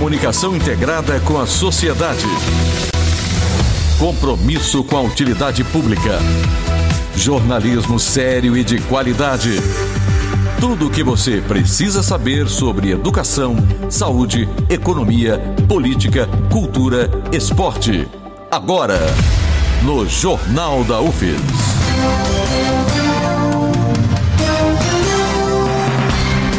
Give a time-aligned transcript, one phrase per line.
[0.00, 2.24] Comunicação integrada com a sociedade.
[3.98, 6.18] Compromisso com a utilidade pública.
[7.14, 9.50] Jornalismo sério e de qualidade.
[10.58, 13.54] Tudo o que você precisa saber sobre educação,
[13.90, 18.08] saúde, economia, política, cultura, esporte.
[18.50, 18.98] Agora,
[19.82, 22.39] no Jornal da UFES.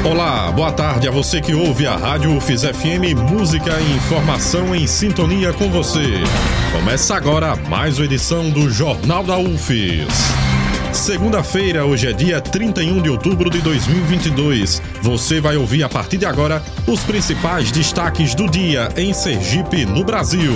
[0.04, 4.88] Olá, boa tarde a você que ouve a Rádio UFES FM Música e Informação em
[4.88, 6.23] sintonia com você.
[6.72, 10.08] Começa agora mais uma edição do Jornal da UFES.
[10.92, 14.82] Segunda-feira, hoje é dia 31 de outubro de 2022.
[15.04, 20.04] Você vai ouvir a partir de agora os principais destaques do dia em Sergipe, no
[20.04, 20.54] Brasil.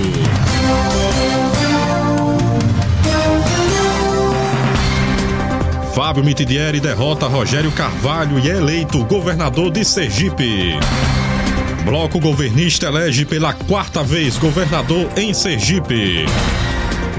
[5.96, 10.78] Fábio Mitidieri derrota Rogério Carvalho e é eleito governador de Sergipe.
[11.86, 16.26] Bloco governista elege pela quarta vez governador em Sergipe.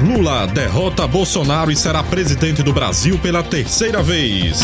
[0.02, 4.60] Lula derrota Bolsonaro e será presidente do Brasil pela terceira vez.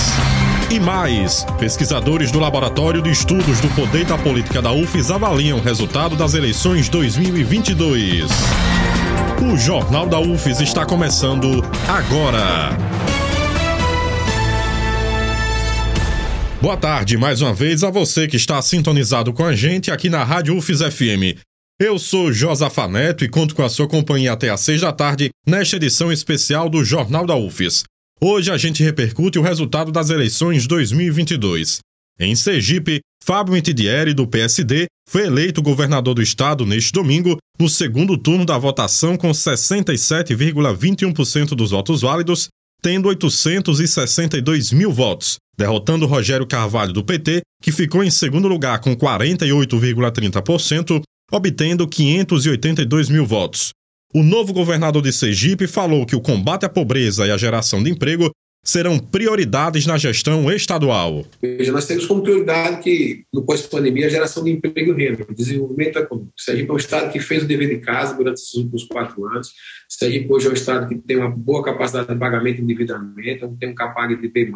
[0.71, 5.63] E mais, pesquisadores do Laboratório de Estudos do Poder da Política da UFES avaliam o
[5.63, 8.31] resultado das eleições 2022.
[9.51, 12.92] O Jornal da UFES está começando agora.
[16.63, 20.23] Boa tarde mais uma vez a você que está sintonizado com a gente aqui na
[20.23, 21.43] Rádio UFES FM.
[21.77, 25.31] Eu sou Josafa Neto e conto com a sua companhia até às seis da tarde
[25.45, 27.83] nesta edição especial do Jornal da UFES.
[28.21, 31.81] Hoje a gente repercute o resultado das eleições 2022.
[32.21, 38.17] Em Sergipe, Fábio Mitidieri, do PSD, foi eleito governador do estado neste domingo, no segundo
[38.17, 42.47] turno da votação com 67,21% dos votos válidos,
[42.81, 48.97] tendo 862 mil votos, derrotando Rogério Carvalho do PT, que ficou em segundo lugar com
[48.97, 53.71] 48,30%, obtendo 582 mil votos.
[54.15, 57.91] O novo governador de Sergipe falou que o combate à pobreza e a geração de
[57.91, 58.31] emprego
[58.65, 61.25] serão prioridades na gestão estadual.
[61.41, 65.99] Veja, nós temos como prioridade que, no pós-pandemia, a geração de emprego e renda, desenvolvimento
[65.99, 66.33] econômico.
[66.39, 69.53] Sergipe é um estado que fez o dever de casa durante esses últimos quatro anos.
[69.99, 73.69] Sergipe hoje é um estado que tem uma boa capacidade de pagamento e endividamento, tem
[73.69, 74.51] um capag de B+,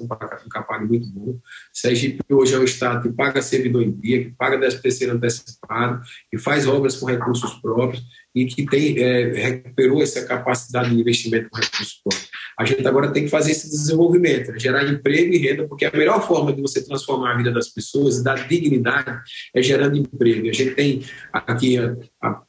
[0.00, 1.38] um capag muito bom.
[1.70, 6.00] Sergipe hoje é um estado que paga servidor em dia, que paga 10 terceiro antecipado,
[6.30, 8.02] que faz obras com recursos próprios
[8.34, 12.28] e que tem, é, recuperou essa capacidade de investimento com recursos próprios.
[12.58, 14.58] A gente agora tem que fazer esse desenvolvimento, né?
[14.58, 18.18] gerar emprego e renda, porque a melhor forma de você transformar a vida das pessoas
[18.18, 19.16] e dar dignidade
[19.54, 20.48] é gerando emprego.
[20.48, 21.76] A gente tem aqui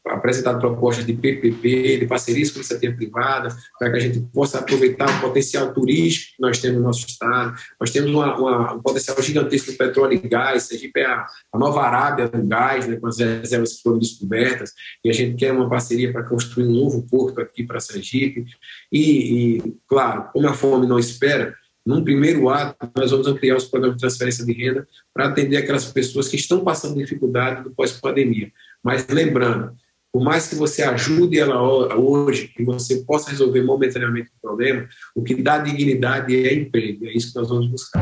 [0.04, 4.60] apresentado propostas de PPP, de parcerias com a iniciativa privada, para que a gente possa
[4.60, 7.54] aproveitar o potencial turístico que nós temos no nosso estado.
[7.80, 11.58] Nós temos uma, uma, um potencial gigantesco de petróleo e gás, Sergipe é a, a
[11.58, 14.74] nova Arábia do gás, né, com as reservas que foram descobertas,
[15.04, 18.46] e a gente quer uma parceria para construir um novo porto aqui para Sergipe.
[18.92, 23.66] E, e, claro, como a fome não espera, num primeiro ato, nós vamos ampliar os
[23.66, 28.52] programas de transferência de renda para atender aquelas pessoas que estão passando dificuldade do pós-pandemia.
[28.84, 29.76] Mas lembrando,
[30.12, 31.62] por mais que você ajude ela
[31.96, 37.06] hoje, que você possa resolver momentaneamente o problema, o que dá dignidade é emprego.
[37.06, 38.02] É isso que nós vamos buscar.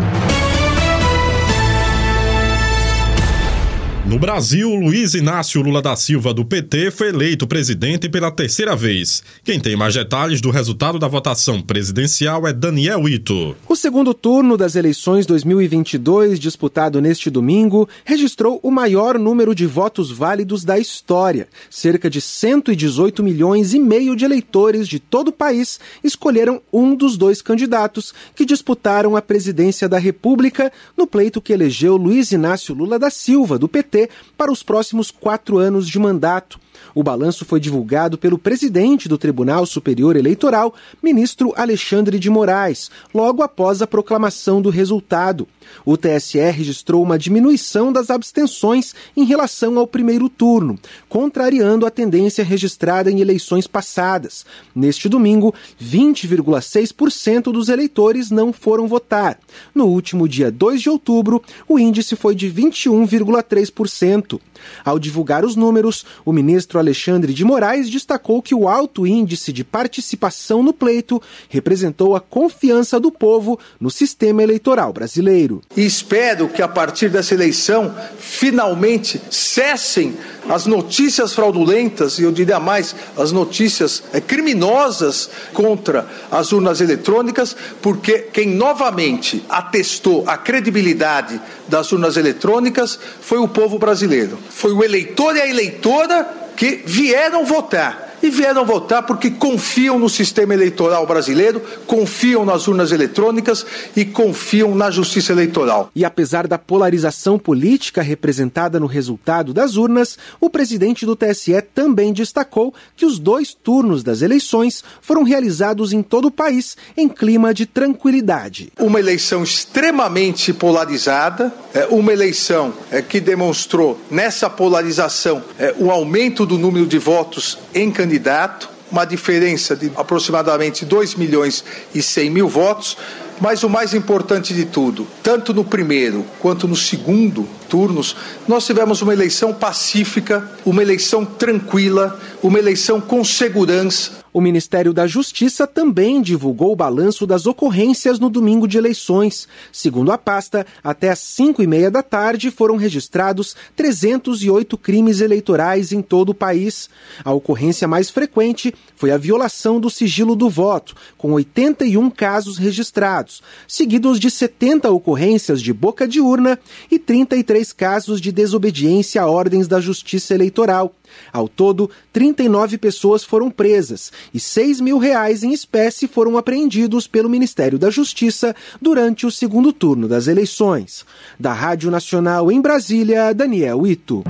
[4.07, 9.22] No Brasil, Luiz Inácio Lula da Silva, do PT, foi eleito presidente pela terceira vez.
[9.44, 13.53] Quem tem mais detalhes do resultado da votação presidencial é Daniel Ito.
[13.67, 20.09] O segundo turno das eleições 2022, disputado neste domingo, registrou o maior número de votos
[20.09, 21.46] válidos da história.
[21.69, 27.17] Cerca de 118 milhões e meio de eleitores de todo o país escolheram um dos
[27.17, 32.97] dois candidatos que disputaram a presidência da República no pleito que elegeu Luiz Inácio Lula
[32.97, 33.97] da Silva, do PT
[34.38, 36.59] para os próximos quatro anos de mandato.
[36.94, 43.44] O balanço foi divulgado pelo presidente do Tribunal Superior Eleitoral, ministro Alexandre de Moraes, logo
[43.44, 45.47] após a proclamação do resultado.
[45.85, 50.79] O TSE registrou uma diminuição das abstenções em relação ao primeiro turno,
[51.09, 54.46] contrariando a tendência registrada em eleições passadas.
[54.76, 59.40] Neste domingo, 20,6% dos eleitores não foram votar.
[59.73, 64.40] No último dia 2 de outubro, o índice foi de 21,3%.
[64.84, 69.64] Ao divulgar os números, o ministro Alexandre de Moraes destacou que o alto índice de
[69.64, 75.61] participação no pleito representou a confiança do povo no sistema eleitoral brasileiro.
[75.75, 80.17] E espero que a partir dessa eleição, finalmente cessem
[80.49, 87.55] as notícias fraudulentas, e eu diria mais, as notícias é, criminosas contra as urnas eletrônicas,
[87.81, 94.37] porque quem novamente atestou a credibilidade das urnas eletrônicas foi o povo brasileiro.
[94.49, 100.09] Foi o eleitor e a eleitora que vieram votar e vieram votar porque confiam no
[100.09, 103.66] sistema eleitoral brasileiro, confiam nas urnas eletrônicas
[103.96, 105.90] e confiam na justiça eleitoral.
[105.96, 112.11] E apesar da polarização política representada no resultado das urnas, o presidente do TSE também
[112.11, 117.53] destacou que os dois turnos das eleições foram realizados em todo o país em clima
[117.53, 118.72] de tranquilidade.
[118.79, 126.46] Uma eleição extremamente polarizada, é, uma eleição é, que demonstrou nessa polarização é, o aumento
[126.46, 131.64] do número de votos em candidatos candidato, uma diferença de aproximadamente 2 milhões
[131.94, 132.98] e 100 mil votos,
[133.40, 138.16] mas o mais importante de tudo, tanto no primeiro quanto no segundo turnos,
[138.47, 144.25] nós tivemos uma eleição pacífica, uma eleição tranquila, uma eleição com segurança.
[144.37, 149.47] O Ministério da Justiça também divulgou o balanço das ocorrências no domingo de eleições.
[149.72, 155.91] Segundo a pasta, até às 5 e meia da tarde foram registrados 308 crimes eleitorais
[155.91, 156.87] em todo o país.
[157.25, 163.41] A ocorrência mais frequente foi a violação do sigilo do voto, com 81 casos registrados,
[163.67, 166.59] seguidos de 70 ocorrências de boca de urna
[166.91, 170.94] e 33 casos de desobediência a ordens da Justiça Eleitoral.
[171.32, 177.30] Ao todo, 39 pessoas foram presas e 6 mil reais em espécie foram apreendidos pelo
[177.30, 181.06] Ministério da Justiça durante o segundo turno das eleições.
[181.40, 184.24] Da Rádio Nacional em Brasília, Daniel Ito.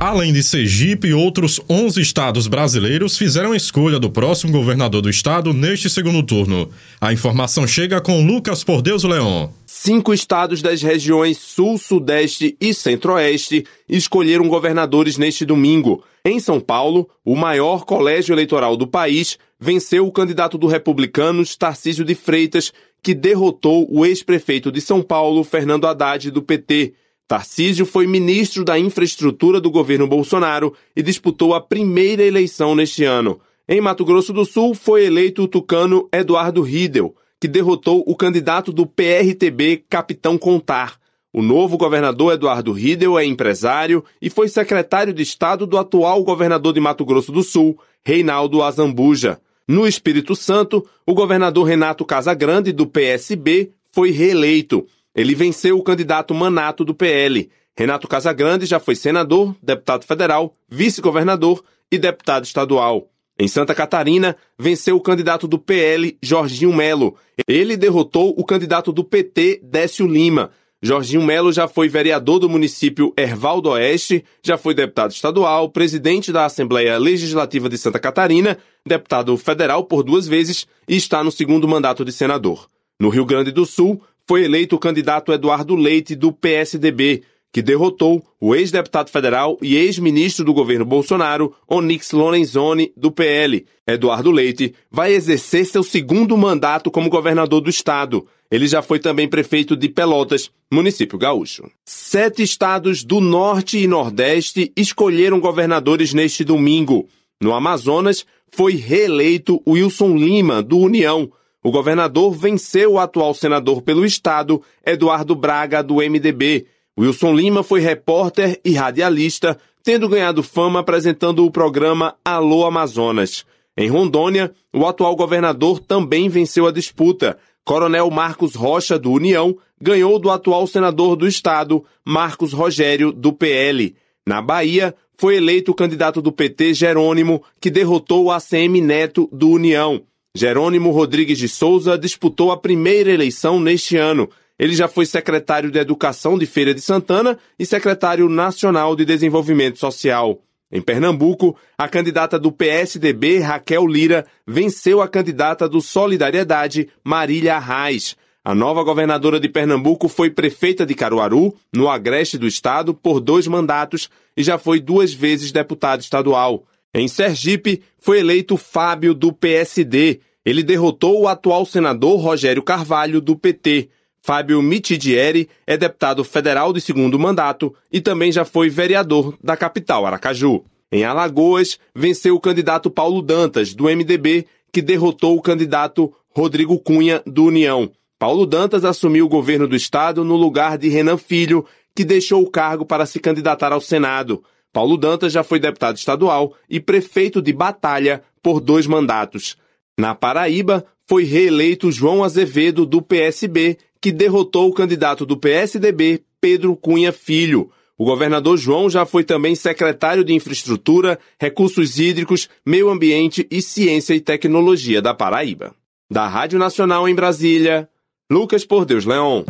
[0.00, 5.52] Além de Sergipe, outros 11 estados brasileiros fizeram a escolha do próximo governador do estado
[5.52, 6.70] neste segundo turno.
[7.00, 9.52] A informação chega com Lucas Por Deus Leão.
[9.66, 16.04] Cinco estados das regiões Sul, Sudeste e Centro-Oeste escolheram governadores neste domingo.
[16.24, 22.04] Em São Paulo, o maior colégio eleitoral do país venceu o candidato do Republicanos, Tarcísio
[22.04, 22.72] de Freitas,
[23.02, 26.94] que derrotou o ex-prefeito de São Paulo, Fernando Haddad, do PT.
[27.28, 33.38] Tarcísio foi ministro da Infraestrutura do governo Bolsonaro e disputou a primeira eleição neste ano.
[33.68, 38.72] Em Mato Grosso do Sul, foi eleito o tucano Eduardo Riedel, que derrotou o candidato
[38.72, 40.96] do PRTB, Capitão Contar.
[41.30, 46.72] O novo governador Eduardo Riedel é empresário e foi secretário de Estado do atual governador
[46.72, 49.38] de Mato Grosso do Sul, Reinaldo Azambuja.
[49.68, 54.86] No Espírito Santo, o governador Renato Casagrande, do PSB, foi reeleito.
[55.14, 57.50] Ele venceu o candidato Manato do PL.
[57.76, 63.08] Renato Casagrande já foi senador, deputado federal, vice-governador e deputado estadual.
[63.38, 67.16] Em Santa Catarina, venceu o candidato do PL, Jorginho Melo.
[67.46, 70.50] Ele derrotou o candidato do PT, Décio Lima.
[70.82, 76.32] Jorginho Melo já foi vereador do município Erval do Oeste, já foi deputado estadual, presidente
[76.32, 81.66] da Assembleia Legislativa de Santa Catarina, deputado federal por duas vezes e está no segundo
[81.66, 82.68] mandato de senador.
[83.00, 88.22] No Rio Grande do Sul, foi eleito o candidato Eduardo Leite, do PSDB, que derrotou
[88.38, 93.64] o ex-deputado federal e ex-ministro do governo Bolsonaro, Onyx Lorenzoni, do PL.
[93.86, 98.26] Eduardo Leite vai exercer seu segundo mandato como governador do estado.
[98.50, 101.70] Ele já foi também prefeito de Pelotas, município gaúcho.
[101.86, 107.08] Sete estados do norte e nordeste escolheram governadores neste domingo.
[107.40, 111.30] No Amazonas, foi reeleito Wilson Lima, do União,
[111.68, 116.66] o governador venceu o atual senador pelo estado, Eduardo Braga, do MDB.
[116.98, 123.44] Wilson Lima foi repórter e radialista, tendo ganhado fama apresentando o programa Alô Amazonas.
[123.76, 127.36] Em Rondônia, o atual governador também venceu a disputa.
[127.66, 133.94] Coronel Marcos Rocha, do União, ganhou do atual senador do estado, Marcos Rogério, do PL.
[134.26, 139.50] Na Bahia, foi eleito o candidato do PT, Jerônimo, que derrotou o ACM Neto, do
[139.50, 140.02] União.
[140.38, 144.30] Jerônimo Rodrigues de Souza disputou a primeira eleição neste ano.
[144.56, 149.80] Ele já foi secretário de Educação de Feira de Santana e secretário nacional de Desenvolvimento
[149.80, 150.40] Social.
[150.70, 158.16] Em Pernambuco, a candidata do PSDB, Raquel Lira, venceu a candidata do Solidariedade, Marília Arraes.
[158.44, 163.48] A nova governadora de Pernambuco foi prefeita de Caruaru, no agreste do estado, por dois
[163.48, 166.64] mandatos e já foi duas vezes deputada estadual.
[166.94, 173.36] Em Sergipe, foi eleito Fábio do PSD, ele derrotou o atual senador Rogério Carvalho, do
[173.36, 173.90] PT.
[174.22, 180.06] Fábio Mitidieri é deputado federal de segundo mandato e também já foi vereador da capital
[180.06, 180.64] Aracaju.
[180.90, 187.22] Em Alagoas, venceu o candidato Paulo Dantas, do MDB, que derrotou o candidato Rodrigo Cunha,
[187.26, 187.90] do União.
[188.18, 191.62] Paulo Dantas assumiu o governo do estado no lugar de Renan Filho,
[191.94, 194.42] que deixou o cargo para se candidatar ao Senado.
[194.72, 199.54] Paulo Dantas já foi deputado estadual e prefeito de Batalha por dois mandatos.
[199.98, 206.76] Na Paraíba, foi reeleito João Azevedo, do PSB, que derrotou o candidato do PSDB, Pedro
[206.76, 207.72] Cunha Filho.
[207.98, 214.14] O governador João já foi também secretário de Infraestrutura, Recursos Hídricos, Meio Ambiente e Ciência
[214.14, 215.74] e Tecnologia da Paraíba.
[216.08, 217.88] Da Rádio Nacional em Brasília,
[218.30, 219.44] Lucas Por Deus Leão.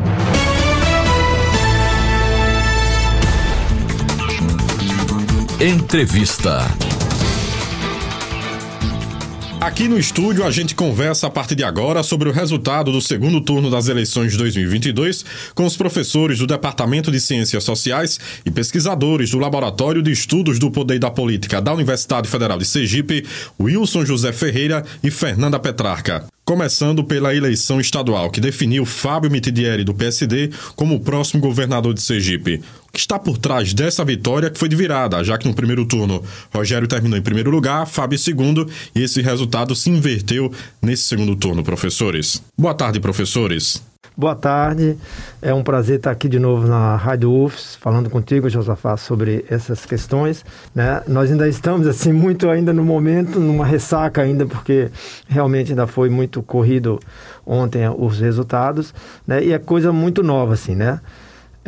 [5.60, 6.60] Entrevista.
[9.60, 13.40] Aqui no estúdio a gente conversa a partir de agora sobre o resultado do segundo
[13.40, 19.32] turno das eleições de 2022 com os professores do Departamento de Ciências Sociais e pesquisadores
[19.32, 23.26] do Laboratório de Estudos do Poder e da Política da Universidade Federal de Sergipe,
[23.60, 26.26] Wilson José Ferreira e Fernanda Petrarca.
[26.44, 32.00] Começando pela eleição estadual, que definiu Fábio Mitidieri, do PSD, como o próximo governador de
[32.00, 32.62] Sergipe.
[32.98, 36.20] Que está por trás dessa vitória, que foi de virada, já que no primeiro turno
[36.52, 40.52] Rogério terminou em primeiro lugar, Fábio em segundo, e esse resultado se inverteu
[40.82, 42.42] nesse segundo turno, professores.
[42.58, 43.80] Boa tarde, professores.
[44.16, 44.98] Boa tarde,
[45.40, 49.86] é um prazer estar aqui de novo na Rádio UFS, falando contigo, Josafá, sobre essas
[49.86, 50.44] questões.
[50.74, 51.00] Né?
[51.06, 54.90] Nós ainda estamos assim muito ainda no momento, numa ressaca ainda, porque
[55.28, 56.98] realmente ainda foi muito corrido
[57.46, 58.92] ontem os resultados,
[59.24, 59.44] né?
[59.44, 60.98] e é coisa muito nova, assim, né?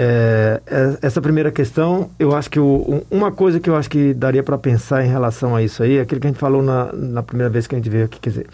[0.03, 4.15] É, é essa primeira questão, eu acho que o, uma coisa que eu acho que
[4.15, 6.91] daria para pensar em relação a isso aí, é aquilo que a gente falou na,
[6.91, 8.47] na primeira vez que a gente veio aqui, quer dizer,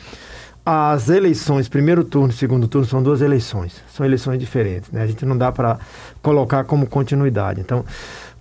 [0.65, 3.81] as eleições, primeiro turno e segundo turno, são duas eleições.
[3.88, 4.91] São eleições diferentes.
[4.91, 5.00] Né?
[5.00, 5.79] A gente não dá para
[6.21, 7.61] colocar como continuidade.
[7.61, 7.85] Então,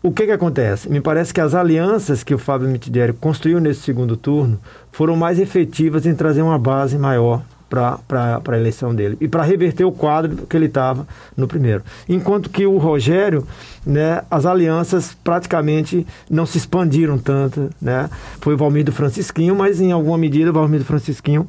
[0.02, 0.90] o que, que acontece?
[0.90, 4.60] Me parece que as alianças que o Fábio Mitidieri construiu nesse segundo turno
[4.92, 8.00] foram mais efetivas em trazer uma base maior para
[8.48, 11.84] a eleição dele e para reverter o quadro que ele estava no primeiro.
[12.08, 13.46] Enquanto que o Rogério,
[13.86, 17.70] né, as alianças praticamente não se expandiram tanto.
[17.82, 18.10] Né?
[18.40, 21.48] Foi o Valmir do Francisquinho, mas em alguma medida o Valmir do Francisquinho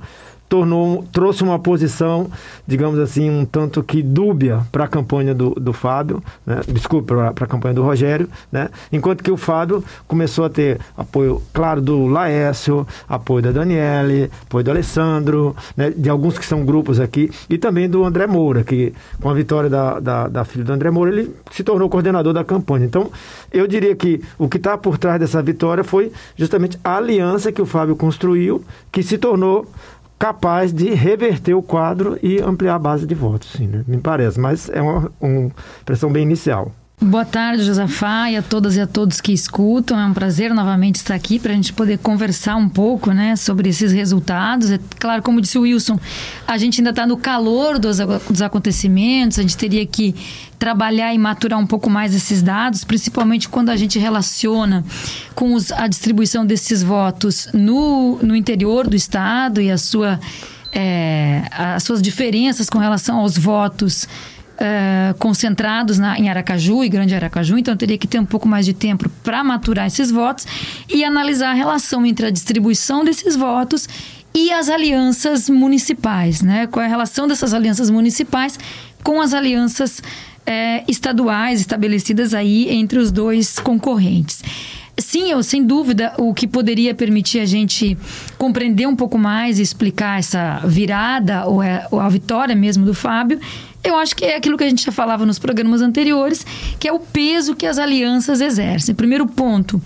[0.49, 2.31] tornou, trouxe uma posição,
[2.67, 6.61] digamos assim, um tanto que dúbia para a campanha do, do Fábio, né?
[6.69, 8.69] desculpa, para a campanha do Rogério, né?
[8.93, 14.65] enquanto que o Fábio começou a ter apoio, claro, do Laércio, apoio da Daniele, apoio
[14.65, 15.91] do Alessandro, né?
[15.91, 19.69] de alguns que são grupos aqui, e também do André Moura, que com a vitória
[19.69, 22.87] da, da, da filha do André Moura, ele se tornou coordenador da campanha.
[22.87, 23.11] Então,
[23.53, 27.61] eu diria que o que está por trás dessa vitória foi justamente a aliança que
[27.61, 28.63] o Fábio construiu,
[28.93, 29.67] que se tornou
[30.19, 33.85] capaz de reverter o quadro e ampliar a base de votos, sim, né?
[33.87, 34.41] me parece.
[34.41, 36.73] Mas é uma, uma impressão bem inicial.
[36.99, 40.01] Boa tarde, Josafá, e a todas e a todos que escutam.
[40.01, 43.69] É um prazer novamente estar aqui para a gente poder conversar um pouco né, sobre
[43.69, 44.71] esses resultados.
[44.71, 46.01] É claro, como disse o Wilson,
[46.47, 50.15] a gente ainda está no calor dos, dos acontecimentos, a gente teria que
[50.59, 54.83] trabalhar e maturar um pouco mais esses dados, principalmente quando a gente relaciona
[55.35, 60.19] com os, a distribuição desses votos no, no interior do Estado e a sua,
[60.73, 64.09] é, as suas diferenças com relação aos votos
[64.57, 68.67] uh, concentrados na, em Aracaju e Grande Aracaju, então teria que ter um pouco mais
[68.67, 70.47] de tempo para maturar esses votos
[70.89, 73.89] e analisar a relação entre a distribuição desses votos
[74.35, 76.67] e as alianças municipais, né?
[76.67, 78.59] Qual é a relação dessas alianças municipais
[79.03, 80.03] com as alianças
[80.47, 84.43] é, estaduais estabelecidas aí entre os dois concorrentes.
[84.99, 87.99] Sim, eu sem dúvida o que poderia permitir a gente
[88.39, 92.95] compreender um pouco mais e explicar essa virada ou, é, ou a vitória mesmo do
[92.95, 93.39] Fábio
[93.87, 96.45] eu acho que é aquilo que a gente já falava nos programas anteriores,
[96.79, 98.95] que é o peso que as alianças exercem.
[98.95, 99.81] Primeiro ponto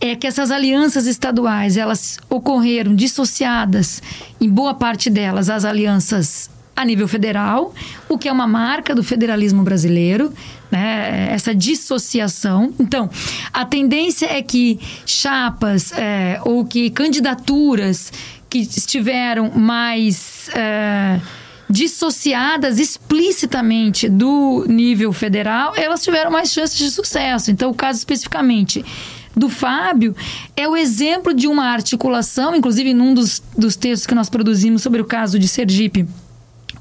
[0.00, 4.02] é que essas alianças estaduais, elas ocorreram dissociadas,
[4.40, 7.72] em boa parte delas, as alianças a nível federal,
[8.08, 10.32] o que é uma marca do federalismo brasileiro,
[10.70, 11.28] né?
[11.30, 12.72] essa dissociação.
[12.78, 13.08] Então,
[13.52, 18.12] a tendência é que chapas é, ou que candidaturas
[18.50, 20.48] que estiveram mais.
[20.54, 21.20] É,
[21.68, 27.50] dissociadas explicitamente do nível federal, elas tiveram mais chances de sucesso.
[27.50, 28.84] Então, o caso especificamente
[29.36, 30.14] do Fábio
[30.56, 35.00] é o exemplo de uma articulação, inclusive num dos, dos textos que nós produzimos sobre
[35.00, 36.06] o caso de Sergipe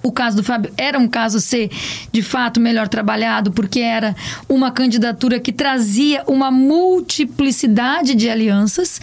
[0.04, 1.72] o caso do Fábio era um caso ser
[2.12, 4.14] de fato melhor trabalhado, porque era
[4.50, 9.00] uma candidatura que trazia uma multiplicidade de alianças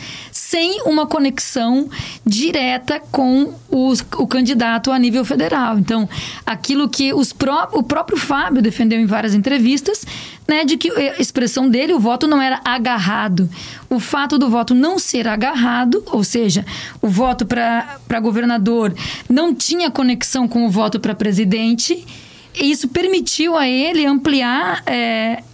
[0.51, 1.89] sem uma conexão
[2.27, 5.79] direta com os, o candidato a nível federal.
[5.79, 6.09] Então,
[6.45, 10.05] aquilo que os pró o próprio Fábio defendeu em várias entrevistas
[10.49, 13.49] né, de que a expressão dele, o voto não era agarrado.
[13.89, 16.67] O fato do voto não ser agarrado, ou seja,
[17.01, 18.93] o voto para governador
[19.29, 22.05] não tinha conexão com o voto para presidente,
[22.53, 25.45] isso permitiu a ele ampliar é,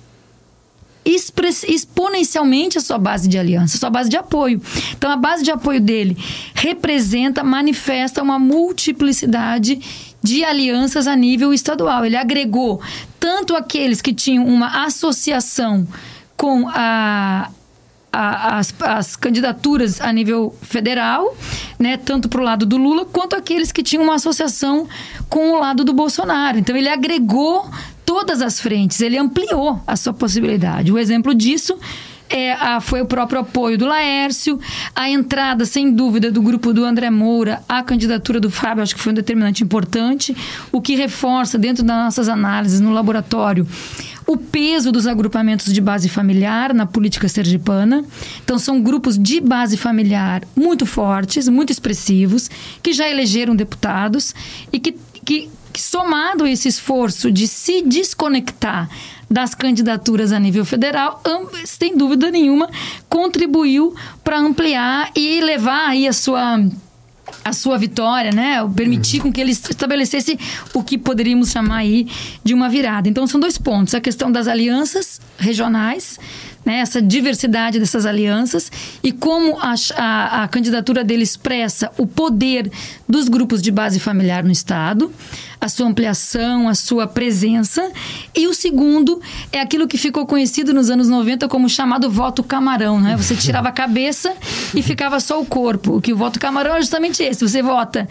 [1.06, 4.60] exponencialmente a sua base de aliança, a sua base de apoio.
[4.92, 6.16] Então, a base de apoio dele
[6.54, 9.80] representa, manifesta uma multiplicidade
[10.22, 12.04] de alianças a nível estadual.
[12.04, 12.80] Ele agregou
[13.20, 15.86] tanto aqueles que tinham uma associação
[16.36, 17.50] com a,
[18.12, 21.36] as, as, candidaturas a nível federal,
[21.78, 24.88] né, tanto para o lado do Lula, quanto aqueles que tinham uma associação
[25.28, 26.58] com o lado do Bolsonaro.
[26.58, 27.70] Então, ele agregou
[28.06, 30.92] todas as frentes, ele ampliou a sua possibilidade.
[30.92, 31.76] O exemplo disso
[32.28, 34.58] é, a, foi o próprio apoio do Laércio,
[34.94, 39.00] a entrada, sem dúvida, do grupo do André Moura, a candidatura do Fábio, acho que
[39.00, 40.36] foi um determinante importante,
[40.72, 43.66] o que reforça, dentro das nossas análises no laboratório,
[44.26, 48.04] o peso dos agrupamentos de base familiar na política sergipana.
[48.44, 52.50] Então, são grupos de base familiar muito fortes, muito expressivos,
[52.82, 54.34] que já elegeram deputados
[54.72, 58.88] e que, que, que somado esse esforço de se desconectar
[59.30, 61.20] das candidaturas a nível federal,
[61.64, 62.68] sem dúvida nenhuma,
[63.08, 66.60] contribuiu para ampliar e levar aí a sua
[67.44, 68.56] a sua vitória, né?
[68.74, 70.38] Permitir com que ele estabelecesse
[70.74, 72.08] o que poderíamos chamar aí
[72.42, 73.08] de uma virada.
[73.08, 76.18] Então são dois pontos: a questão das alianças regionais,
[76.66, 76.78] né?
[76.80, 78.70] essa diversidade dessas alianças
[79.02, 82.70] e como a, a, a candidatura dele expressa o poder
[83.08, 85.10] dos grupos de base familiar no estado
[85.60, 87.90] a sua ampliação, a sua presença.
[88.34, 89.20] E o segundo
[89.50, 93.16] é aquilo que ficou conhecido nos anos 90 como chamado voto camarão, né?
[93.16, 94.34] Você tirava a cabeça
[94.74, 96.00] e ficava só o corpo.
[96.00, 97.46] Que o voto camarão é justamente esse.
[97.46, 98.06] Você vota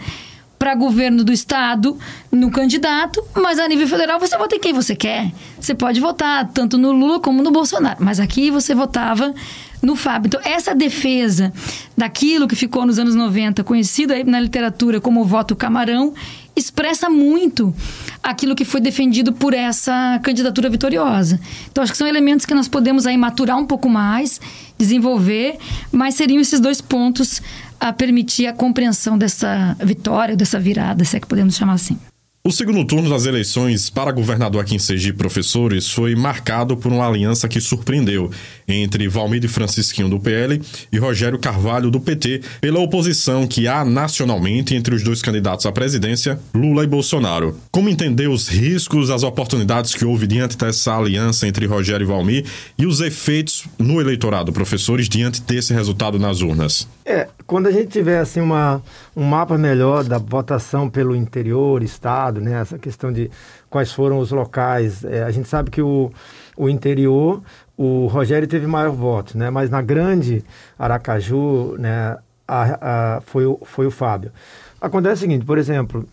[0.66, 1.96] para governo do estado
[2.28, 5.30] no candidato, mas a nível federal você vota em quem você quer.
[5.60, 9.32] Você pode votar tanto no Lula como no Bolsonaro, mas aqui você votava
[9.80, 10.26] no Fábio.
[10.26, 11.52] Então, essa defesa
[11.96, 16.12] daquilo que ficou nos anos 90, conhecido aí na literatura como voto camarão,
[16.56, 17.72] expressa muito
[18.20, 21.38] aquilo que foi defendido por essa candidatura vitoriosa.
[21.70, 24.40] Então, acho que são elementos que nós podemos aí maturar um pouco mais,
[24.76, 25.58] desenvolver,
[25.92, 27.40] mas seriam esses dois pontos
[27.80, 31.98] a permitir a compreensão dessa vitória, dessa virada, se é que podemos chamar assim.
[32.46, 37.04] O segundo turno das eleições para governador aqui em Sergipe Professores foi marcado por uma
[37.04, 38.30] aliança que surpreendeu
[38.68, 44.76] entre Valmir Francisquinho do PL e Rogério Carvalho do PT pela oposição que há nacionalmente
[44.76, 47.58] entre os dois candidatos à presidência, Lula e Bolsonaro.
[47.72, 52.44] Como entender os riscos, as oportunidades que houve diante dessa aliança entre Rogério e Valmir
[52.78, 56.86] e os efeitos no eleitorado, professores, diante desse resultado nas urnas?
[57.08, 58.82] É, quando a gente tiver assim uma,
[59.14, 63.30] um mapa melhor da votação pelo interior, estado, né, essa questão de
[63.70, 66.10] quais foram os locais, é, a gente sabe que o,
[66.56, 67.40] o interior,
[67.76, 70.44] o Rogério teve maior voto, né, mas na grande
[70.76, 72.16] Aracaju, né,
[72.48, 74.32] a, a, foi, o, foi o Fábio.
[74.80, 76.04] Acontece o seguinte, por exemplo,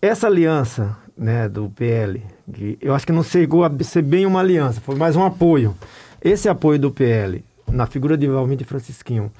[0.00, 2.22] essa aliança né, do PL,
[2.52, 5.74] que eu acho que não chegou a ser bem uma aliança, foi mais um apoio.
[6.22, 9.32] Esse apoio do PL na figura de Valmir de Francisquinho,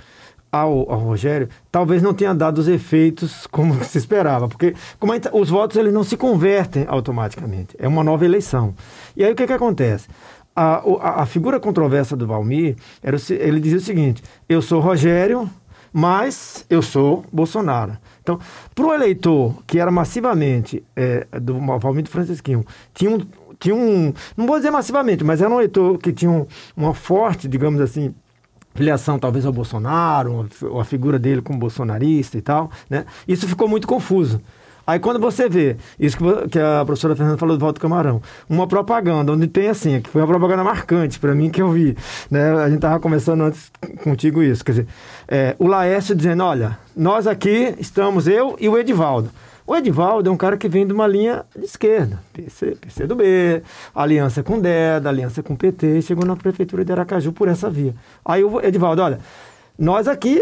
[0.51, 5.29] ao, ao, Rogério, talvez não tenha dado os efeitos como se esperava, porque como gente,
[5.33, 8.75] os votos eles não se convertem automaticamente, é uma nova eleição.
[9.17, 10.09] E aí o que, que acontece?
[10.55, 15.49] A, a, a figura controversa do Valmir, era, ele dizia o seguinte: eu sou Rogério,
[15.93, 17.97] mas eu sou Bolsonaro.
[18.21, 18.39] Então,
[18.75, 23.21] para o eleitor que era massivamente é, do Valmir Francisquinho, tinha um,
[23.59, 27.49] tinha um, não vou dizer massivamente, mas era um eleitor que tinha um, uma forte,
[27.49, 28.15] digamos assim,
[28.79, 33.05] filiação talvez ao Bolsonaro, ou a figura dele como bolsonarista e tal, né?
[33.27, 34.41] Isso ficou muito confuso.
[34.87, 36.17] Aí quando você vê, isso
[36.49, 40.23] que a professora Fernanda falou do Walter Camarão, uma propaganda onde tem assim, que foi
[40.23, 41.95] uma propaganda marcante para mim que eu vi,
[42.31, 42.53] né?
[42.53, 43.71] A gente estava conversando antes
[44.03, 44.87] contigo isso, quer dizer,
[45.27, 49.29] é, o Laércio dizendo, olha, nós aqui estamos, eu e o Edivaldo.
[49.69, 53.15] O Edivaldo é um cara que vem de uma linha de esquerda, PC, PC do
[53.15, 53.63] B,
[53.95, 57.95] aliança com DEDA, aliança com PT, e chegou na prefeitura de Aracaju por essa via.
[58.25, 59.21] Aí o Edivaldo, olha,
[59.79, 60.41] nós aqui,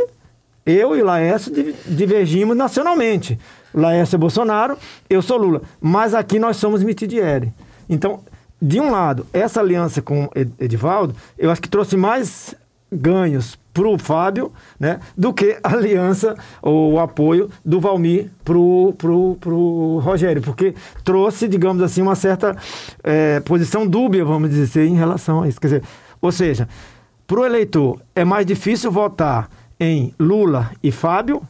[0.64, 1.52] eu e Laércio
[1.88, 3.36] divergimos nacionalmente.
[3.74, 4.78] Laércio é Bolsonaro,
[5.10, 7.52] eu sou Lula, mas aqui nós somos Mitidieri.
[7.88, 8.20] Então,
[8.62, 12.54] de um lado, essa aliança com Edivaldo, eu acho que trouxe mais
[12.90, 18.56] ganhos para o Fábio, né, do que a aliança ou o apoio do Valmir para
[18.56, 22.56] o pro, pro Rogério, porque trouxe, digamos assim, uma certa
[23.02, 25.60] é, posição dúbia, vamos dizer, em relação a isso.
[25.60, 25.82] Quer dizer,
[26.22, 26.68] ou seja,
[27.26, 31.42] para o eleitor é mais difícil votar em Lula e Fábio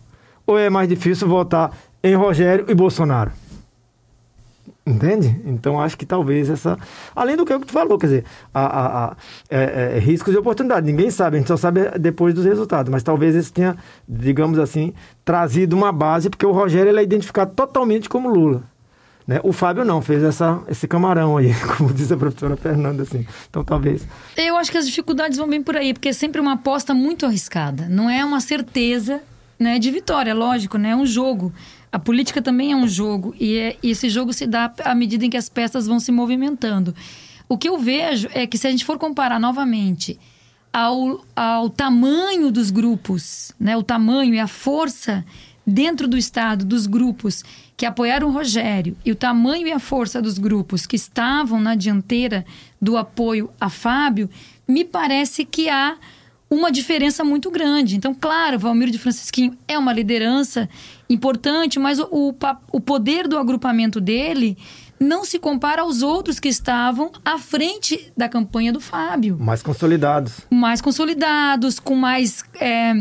[0.46, 1.70] ou é mais difícil votar
[2.02, 3.30] em Rogério e Bolsonaro?
[4.86, 5.40] Entende?
[5.44, 6.78] Então acho que talvez essa.
[7.14, 9.16] Além do que tu falou, quer dizer, a, a, a
[9.50, 10.88] é, é, riscos e oportunidades.
[10.88, 12.88] Ninguém sabe, a gente só sabe depois dos resultados.
[12.88, 13.76] Mas talvez isso tenha,
[14.08, 14.94] digamos assim,
[15.24, 18.62] trazido uma base, porque o Rogério ele é identificado totalmente como Lula.
[19.26, 19.40] Né?
[19.42, 23.26] O Fábio não, fez essa, esse camarão aí, como diz a professora Fernanda, assim.
[23.50, 24.06] Então, talvez...
[24.36, 27.26] Eu acho que as dificuldades vão bem por aí, porque é sempre uma aposta muito
[27.26, 27.88] arriscada.
[27.88, 29.20] Não é uma certeza
[29.58, 30.90] né, de vitória, lógico, né?
[30.90, 31.52] É um jogo.
[31.96, 33.34] A política também é um jogo.
[33.40, 36.12] E, é, e esse jogo se dá à medida em que as peças vão se
[36.12, 36.94] movimentando.
[37.48, 40.20] O que eu vejo é que se a gente for comparar novamente
[40.70, 43.78] ao, ao tamanho dos grupos, né?
[43.78, 45.24] O tamanho e a força
[45.66, 47.42] dentro do Estado dos grupos
[47.78, 51.74] que apoiaram o Rogério e o tamanho e a força dos grupos que estavam na
[51.74, 52.44] dianteira
[52.78, 54.28] do apoio a Fábio,
[54.68, 55.96] me parece que há
[56.50, 57.96] uma diferença muito grande.
[57.96, 60.68] Então, claro, Valmir de Francisquinho é uma liderança
[61.08, 62.34] importante, mas o,
[62.72, 64.56] o, poder do agrupamento dele
[64.98, 69.36] não se compara aos outros que estavam à frente da campanha do Fábio.
[69.38, 70.40] Mais consolidados.
[70.50, 72.94] Mais consolidados, com mais é,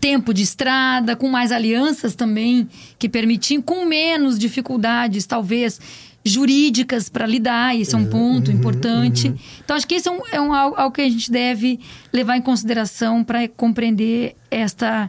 [0.00, 5.80] tempo de estrada, com mais alianças também que permitiam, com menos dificuldades, talvez
[6.24, 9.28] jurídicas para lidar, esse é um uhum, ponto uhum, importante.
[9.28, 9.38] Uhum.
[9.64, 11.80] Então, acho que esse é, um, é um, algo que a gente deve
[12.12, 15.08] levar em consideração para compreender esta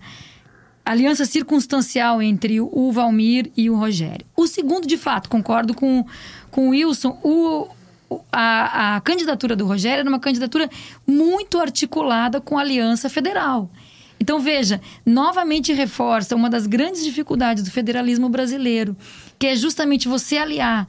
[0.91, 4.25] aliança circunstancial entre o Valmir e o Rogério.
[4.35, 6.03] O segundo, de fato, concordo com,
[6.49, 7.67] com o Wilson, o,
[8.31, 10.67] a, a candidatura do Rogério era uma candidatura
[11.05, 13.69] muito articulada com a Aliança Federal.
[14.19, 18.97] Então, veja, novamente reforça uma das grandes dificuldades do federalismo brasileiro,
[19.37, 20.87] que é justamente você aliar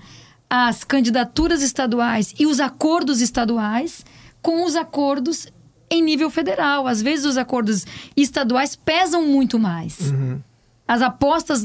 [0.48, 4.04] as candidaturas estaduais e os acordos estaduais
[4.42, 5.46] com os acordos
[5.90, 6.86] em nível federal.
[6.86, 7.84] Às vezes, os acordos
[8.16, 9.98] estaduais pesam muito mais.
[10.10, 10.40] Uhum.
[10.86, 11.62] As apostas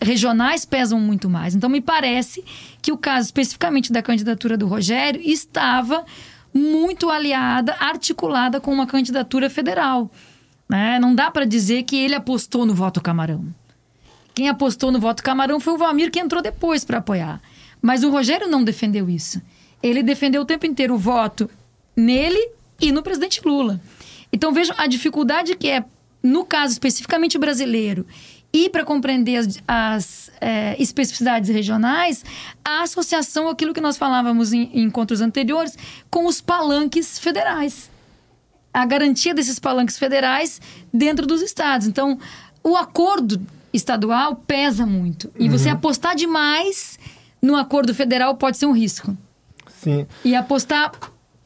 [0.00, 1.54] regionais pesam muito mais.
[1.54, 2.44] Então, me parece
[2.80, 6.04] que o caso especificamente da candidatura do Rogério estava
[6.52, 10.10] muito aliada, articulada com uma candidatura federal.
[10.68, 10.98] Né?
[10.98, 13.44] Não dá para dizer que ele apostou no voto Camarão.
[14.34, 17.40] Quem apostou no voto Camarão foi o Valmir, que entrou depois para apoiar.
[17.80, 19.40] Mas o Rogério não defendeu isso.
[19.82, 21.50] Ele defendeu o tempo inteiro o voto
[21.96, 22.50] nele
[22.84, 23.80] e no presidente Lula.
[24.32, 25.84] Então vejam a dificuldade que é,
[26.22, 28.06] no caso especificamente brasileiro,
[28.52, 32.24] e para compreender as, as é, especificidades regionais,
[32.64, 35.76] a associação aquilo que nós falávamos em, em encontros anteriores
[36.08, 37.90] com os palanques federais
[38.74, 40.60] a garantia desses palanques federais
[40.92, 41.86] dentro dos estados.
[41.86, 42.18] Então,
[42.60, 43.40] o acordo
[43.72, 45.30] estadual pesa muito.
[45.38, 45.52] E uhum.
[45.52, 46.98] você apostar demais
[47.40, 49.16] no acordo federal pode ser um risco.
[49.68, 50.06] Sim.
[50.24, 50.90] E apostar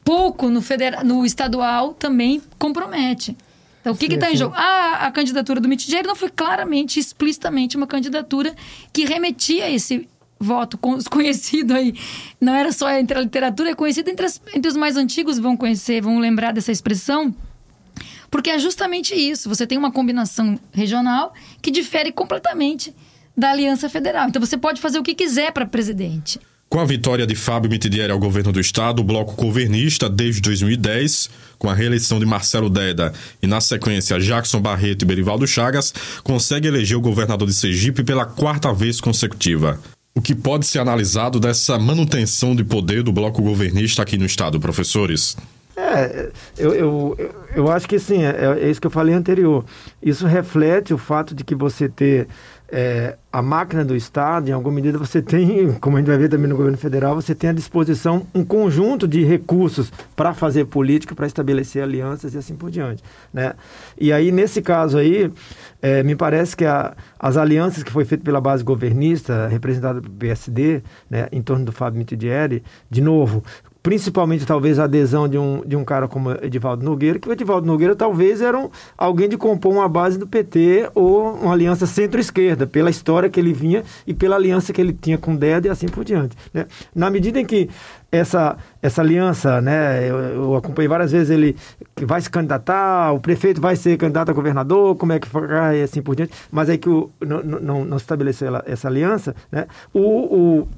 [0.09, 3.37] pouco no, federal, no estadual também compromete.
[3.83, 4.55] Então, o que está em jogo?
[4.57, 8.55] Ah, a candidatura do Mitidieri não foi claramente, explicitamente uma candidatura
[8.91, 10.09] que remetia a esse
[10.41, 10.79] voto
[11.11, 11.93] conhecido aí.
[12.41, 15.55] Não era só entre a literatura, é conhecido entre, as, entre os mais antigos, vão
[15.55, 17.35] conhecer, vão lembrar dessa expressão.
[18.31, 19.47] Porque é justamente isso.
[19.47, 22.95] Você tem uma combinação regional que difere completamente
[23.37, 24.27] da Aliança Federal.
[24.27, 26.41] Então você pode fazer o que quiser para presidente.
[26.69, 31.31] Com a vitória de Fábio Mitidieri ao governo do estado, o bloco governista, desde 2010,
[31.59, 36.69] com a reeleição de Marcelo Deda e, na sequência, Jackson Barreto e Berivaldo Chagas, consegue
[36.69, 39.81] eleger o governador de Sergipe pela quarta vez consecutiva
[40.19, 44.59] o que pode ser analisado dessa manutenção de poder do bloco governista aqui no Estado,
[44.59, 45.37] professores?
[45.77, 49.65] É, eu, eu, eu acho que sim, é, é isso que eu falei anterior.
[50.03, 52.27] Isso reflete o fato de que você ter
[52.71, 56.29] é, a máquina do Estado, em alguma medida você tem, como a gente vai ver
[56.29, 61.15] também no governo federal, você tem à disposição um conjunto de recursos para fazer política,
[61.15, 63.03] para estabelecer alianças e assim por diante.
[63.33, 63.55] Né?
[63.99, 65.33] E aí, nesse caso aí,
[65.81, 70.15] é, me parece que a, as alianças que foi feita pela base governista, representada pelo
[70.15, 73.43] PSD, né, em torno do Fábio Mitidieri, de novo,
[73.89, 77.67] principalmente talvez a adesão de um, de um cara como Edivaldo Nogueira, que o Edivaldo
[77.67, 82.67] Nogueira talvez era um, alguém de compor uma base do PT ou uma aliança centro-esquerda,
[82.67, 85.71] pela história que ele vinha e pela aliança que ele tinha com o Deda e
[85.71, 86.37] assim por diante.
[86.53, 86.67] Né?
[86.95, 87.71] Na medida em que
[88.13, 91.57] essa, essa aliança, né, eu, eu acompanhei várias vezes ele
[91.97, 95.81] que vai se candidatar, o prefeito vai ser candidato a governador, como é que vai
[95.81, 99.67] e assim por diante, mas aí que o, não, não, não estabeleceu essa aliança, né,
[99.95, 100.69] o, o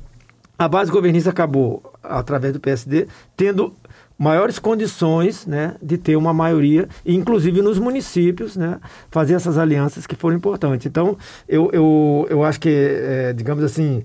[0.61, 3.75] a base governista acabou, através do PSD, tendo
[4.19, 8.79] maiores condições né, de ter uma maioria, inclusive nos municípios, né,
[9.11, 10.87] fazer essas alianças que foram importantes.
[10.87, 11.17] Então,
[11.49, 14.05] eu, eu, eu acho que, é, digamos assim,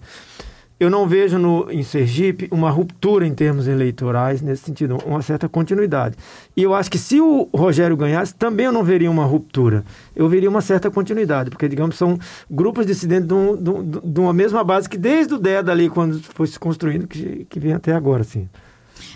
[0.80, 5.48] eu não vejo no, em Sergipe uma ruptura em termos eleitorais nesse sentido, uma certa
[5.48, 6.18] continuidade.
[6.56, 9.86] E eu acho que se o Rogério ganhasse, também eu não veria uma ruptura.
[10.14, 12.20] Eu veria uma certa continuidade, porque, digamos, são
[12.52, 16.22] grupos dissidentes de, um, de, de uma mesma base que desde o DED ali, quando
[16.22, 18.50] foi se construindo, que, que vem até agora, assim.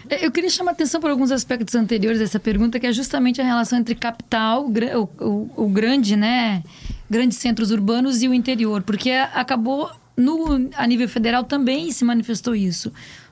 [0.10, 3.78] Eu queria chamar atenção para alguns aspectos anteriores dessa pergunta, que é justamente a relação
[3.78, 6.64] entre capital, o, o, o grande, né,
[7.10, 12.54] grandes centros urbanos e o interior, porque acabou no, a nível federal também se manifestou
[12.54, 12.92] isso.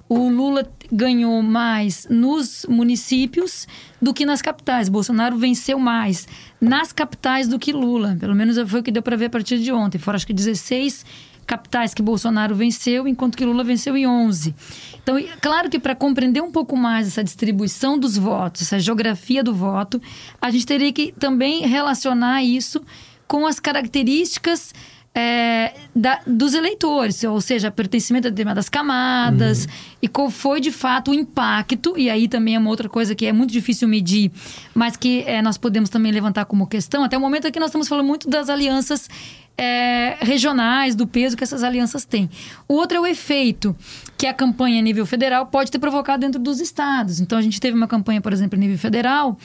[0.10, 3.68] O Lula ganhou mais nos municípios
[4.02, 4.88] do que nas capitais.
[4.88, 6.26] Bolsonaro venceu mais
[6.62, 8.16] nas capitais do que Lula.
[8.18, 9.98] Pelo menos foi o que deu para ver a partir de ontem.
[9.98, 11.06] Foram acho que 16
[11.46, 14.56] capitais que Bolsonaro venceu, enquanto que Lula venceu em 11.
[15.04, 19.54] Então, claro que para compreender um pouco mais essa distribuição dos votos, essa geografia do
[19.54, 20.02] voto,
[20.42, 22.82] a gente teria que também relacionar isso
[23.28, 24.74] com as características
[25.20, 29.72] é, da, dos eleitores, ou seja, pertencimento a determinadas camadas uhum.
[30.04, 33.26] e qual foi de fato o impacto, e aí também é uma outra coisa que
[33.26, 34.32] é muito difícil medir,
[34.76, 37.04] mas que é, nós podemos também levantar como questão.
[37.04, 39.10] Até o momento aqui nós estamos falando muito das alianças
[39.58, 42.30] é, regionais, do peso que essas alianças têm.
[42.68, 43.76] O outro é o efeito
[44.20, 47.20] que a campanha a nível federal pode ter provocado dentro dos estados.
[47.20, 49.36] Então a gente teve uma campanha, por exemplo, a nível federal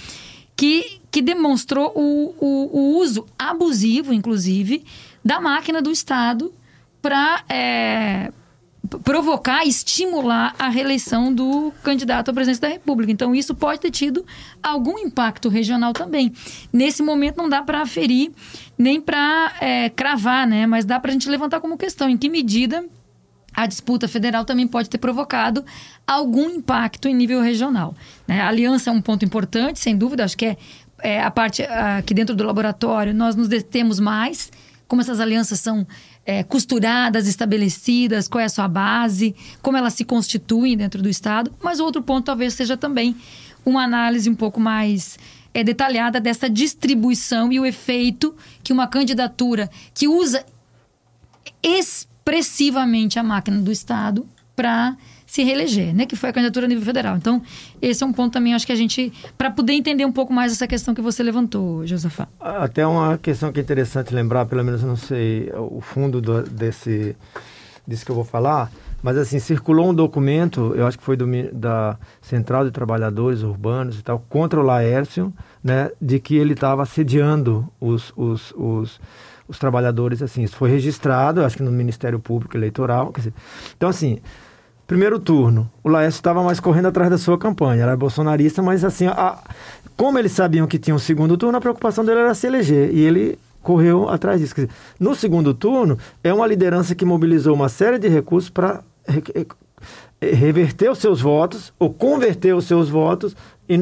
[0.55, 4.85] que, que demonstrou o, o, o uso abusivo, inclusive,
[5.25, 6.53] da máquina do Estado
[7.01, 8.33] para é,
[9.05, 13.13] provocar, estimular a reeleição do candidato à presidência da República.
[13.13, 14.25] Então, isso pode ter tido
[14.63, 16.33] algum impacto regional também.
[16.73, 18.33] Nesse momento, não dá para aferir
[18.77, 20.67] nem para é, cravar, né?
[20.67, 22.85] mas dá para a gente levantar como questão em que medida
[23.55, 25.65] a disputa federal também pode ter provocado
[26.07, 27.95] algum impacto em nível regional.
[28.27, 28.41] Né?
[28.41, 30.57] A aliança é um ponto importante, sem dúvida, acho que é,
[31.03, 34.51] é a parte aqui dentro do laboratório, nós nos detemos mais
[34.93, 35.87] como essas alianças são
[36.23, 41.51] é, costuradas, estabelecidas, qual é a sua base, como elas se constituem dentro do Estado.
[41.63, 43.17] Mas outro ponto talvez seja também
[43.65, 45.19] uma análise um pouco mais
[45.55, 50.45] é, detalhada dessa distribuição e o efeito que uma candidatura que usa
[51.63, 54.95] expressivamente a máquina do Estado para
[55.33, 56.05] se reeleger, né?
[56.05, 57.17] Que foi a candidatura a nível federal.
[57.17, 57.41] Então,
[57.81, 60.53] esse é um ponto também, acho que a gente, para poder entender um pouco mais
[60.53, 62.29] essa questão que você levantou, Josafá.
[62.39, 66.43] Até uma questão que é interessante lembrar, pelo menos eu não sei o fundo do,
[66.43, 67.17] desse,
[67.89, 68.71] disso que eu vou falar,
[69.03, 73.99] mas assim, circulou um documento, eu acho que foi do, da Central de Trabalhadores Urbanos
[73.99, 75.33] e tal, contra o Laércio,
[75.65, 75.91] né?
[75.99, 79.01] De que ele estava assediando os, os, os
[79.49, 83.13] os trabalhadores, assim, isso foi registrado, acho que no Ministério Público Eleitoral.
[83.15, 83.35] Dizer,
[83.77, 84.19] então, assim,
[84.93, 89.07] primeiro turno, o Laércio estava mais correndo atrás da sua campanha, era bolsonarista, mas assim,
[89.07, 89.39] a,
[89.97, 93.01] como eles sabiam que tinha um segundo turno, a preocupação dele era se eleger, e
[93.01, 94.55] ele correu atrás disso.
[94.55, 94.69] Dizer,
[95.01, 98.83] no segundo turno, é uma liderança que mobilizou uma série de recursos para
[100.21, 103.35] reverter os seus votos ou converter os seus votos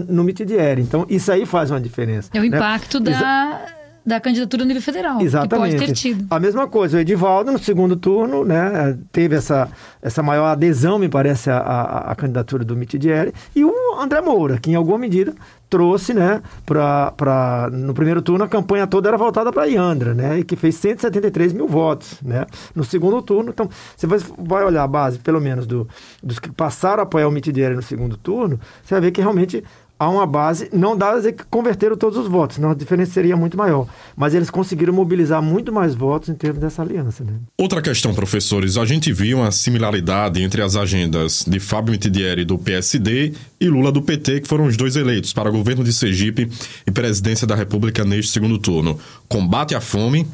[0.09, 0.83] no Mitidieri.
[0.83, 2.31] Então, isso aí faz uma diferença.
[2.33, 2.57] É o né?
[2.57, 3.67] impacto da...
[4.05, 5.21] Da candidatura no nível federal.
[5.21, 5.73] Exatamente.
[5.73, 6.27] Que pode ter tido.
[6.31, 9.69] A mesma coisa, o Edivaldo, no segundo turno, né, teve essa,
[10.01, 11.59] essa maior adesão, me parece, à,
[12.07, 15.35] à, candidatura do Mitidieri, e o André Moura, que em alguma medida
[15.69, 20.45] trouxe, né, para no primeiro turno a campanha toda era voltada para Iandra, né, e
[20.45, 23.51] que fez 173 mil votos, né, no segundo turno.
[23.51, 25.87] Então, você vai, vai olhar a base, pelo menos, do,
[26.23, 29.63] dos que passaram a apoiar o Mitidieri no segundo turno, você vai ver que realmente
[30.01, 33.13] há uma base, não dá a dizer que converteram todos os votos, senão a diferença
[33.13, 33.87] seria muito maior.
[34.17, 37.23] Mas eles conseguiram mobilizar muito mais votos em termos dessa aliança.
[37.23, 37.35] Né?
[37.59, 42.57] Outra questão, professores, a gente viu uma similaridade entre as agendas de Fábio Mitidieri do
[42.57, 46.51] PSD e Lula do PT, que foram os dois eleitos para governo de Sergipe
[46.87, 48.99] e presidência da República neste segundo turno.
[49.29, 50.27] Combate à fome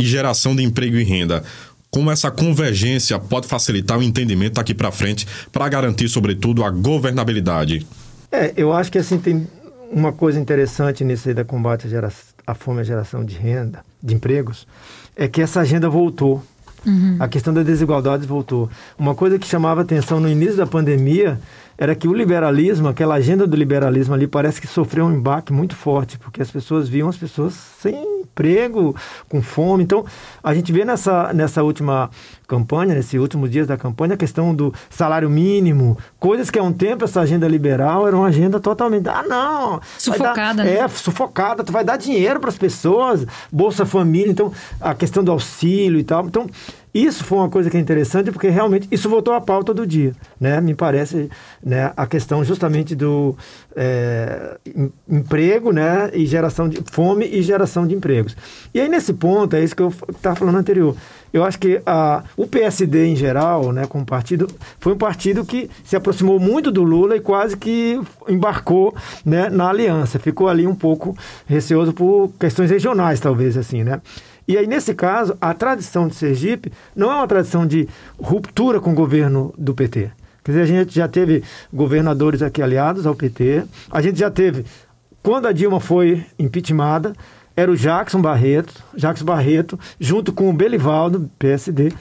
[0.00, 1.44] e geração de emprego e renda
[1.90, 7.86] como essa convergência pode facilitar o entendimento daqui para frente para garantir, sobretudo, a governabilidade?
[8.32, 9.46] É, eu acho que assim tem
[9.90, 12.10] uma coisa interessante nisso aí da combate à, gera,
[12.46, 14.66] à fome e à geração de renda, de empregos,
[15.14, 16.42] é que essa agenda voltou.
[16.84, 17.16] Uhum.
[17.20, 18.68] A questão da desigualdade voltou.
[18.98, 21.38] Uma coisa que chamava atenção no início da pandemia
[21.76, 25.74] era que o liberalismo, aquela agenda do liberalismo ali, parece que sofreu um embaque muito
[25.74, 28.96] forte, porque as pessoas viam as pessoas sem emprego,
[29.28, 29.84] com fome.
[29.84, 30.04] Então,
[30.42, 32.10] a gente vê nessa, nessa última
[32.48, 36.72] campanha, nesses últimos dias da campanha, a questão do salário mínimo, coisas que há um
[36.72, 39.08] tempo essa agenda liberal era uma agenda totalmente.
[39.08, 39.80] Ah, não!
[39.98, 40.78] Sufocada, dar, né?
[40.78, 45.30] É, sufocada, tu vai dar dinheiro para as pessoas, Bolsa Família, então, a questão do
[45.30, 46.26] auxílio e tal.
[46.26, 46.46] Então,
[46.94, 50.12] isso foi uma coisa que é interessante, porque realmente isso voltou à pauta do dia,
[50.38, 50.60] né?
[50.60, 51.30] Me parece,
[51.64, 51.90] né?
[51.96, 53.34] A questão justamente do
[53.74, 54.58] é,
[55.08, 56.10] emprego, né?
[56.12, 58.36] E geração de fome e geração de empregos.
[58.74, 60.94] E aí nesse ponto é isso que eu estava falando anterior.
[61.32, 64.46] Eu acho que a, o PSD em geral, né, como partido,
[64.78, 69.70] foi um partido que se aproximou muito do Lula e quase que embarcou né, na
[69.70, 70.18] aliança.
[70.18, 74.02] Ficou ali um pouco receoso por questões regionais, talvez assim, né?
[74.46, 77.88] E aí, nesse caso, a tradição de Sergipe não é uma tradição de
[78.20, 80.10] ruptura com o governo do PT.
[80.44, 84.64] Quer dizer, a gente já teve governadores aqui aliados ao PT, a gente já teve,
[85.22, 87.12] quando a Dilma foi impeachmentada,
[87.54, 91.92] era o Jackson Barreto, Jackson Barreto, junto com o Belivaldo, PSD,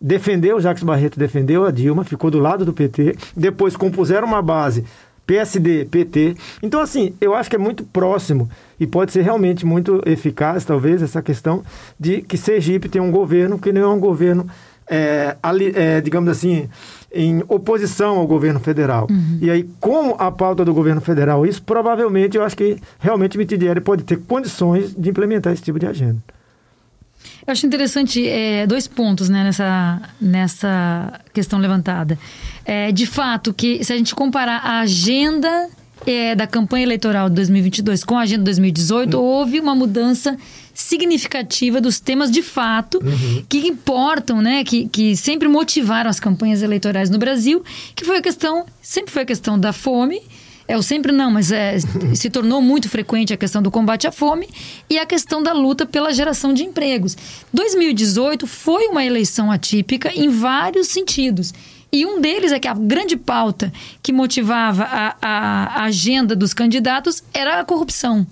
[0.00, 4.84] defendeu, Jacques Barreto defendeu a Dilma, ficou do lado do PT, depois compuseram uma base
[5.26, 6.36] PSD, PT.
[6.62, 11.02] Então, assim, eu acho que é muito próximo e pode ser realmente muito eficaz, talvez,
[11.02, 11.62] essa questão
[11.98, 14.46] de que Sergipe tem um governo que não é um governo,
[14.88, 16.68] é, ali, é, digamos assim,
[17.12, 19.06] em oposição ao governo federal.
[19.10, 19.38] Uhum.
[19.40, 23.80] E aí, com a pauta do governo federal, isso provavelmente eu acho que realmente Mitidieri
[23.80, 26.22] pode ter condições de implementar esse tipo de agenda.
[27.50, 32.16] Eu acho interessante é, dois pontos né, nessa, nessa questão levantada.
[32.64, 35.68] É, de fato, que se a gente comparar a agenda
[36.06, 39.24] é, da campanha eleitoral de 2022 com a agenda de 2018, uhum.
[39.24, 40.38] houve uma mudança
[40.72, 43.44] significativa dos temas de fato uhum.
[43.48, 44.62] que importam, né?
[44.62, 47.64] Que, que sempre motivaram as campanhas eleitorais no Brasil,
[47.96, 50.22] que foi a questão, sempre foi a questão da fome
[50.70, 51.78] é o sempre não, mas é,
[52.14, 54.48] se tornou muito frequente a questão do combate à fome
[54.88, 57.16] e a questão da luta pela geração de empregos.
[57.52, 61.52] 2018 foi uma eleição atípica em vários sentidos.
[61.92, 66.54] E um deles é que a grande pauta que motivava a, a, a agenda dos
[66.54, 68.24] candidatos era a corrupção.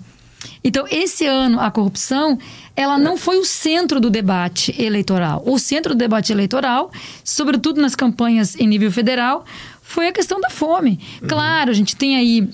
[0.63, 2.37] Então, esse ano, a corrupção,
[2.75, 5.43] ela não foi o centro do debate eleitoral.
[5.45, 6.91] O centro do debate eleitoral,
[7.23, 9.43] sobretudo nas campanhas em nível federal,
[9.89, 10.99] foi a questão da fome.
[11.19, 11.27] Uhum.
[11.27, 12.47] Claro, a gente tem aí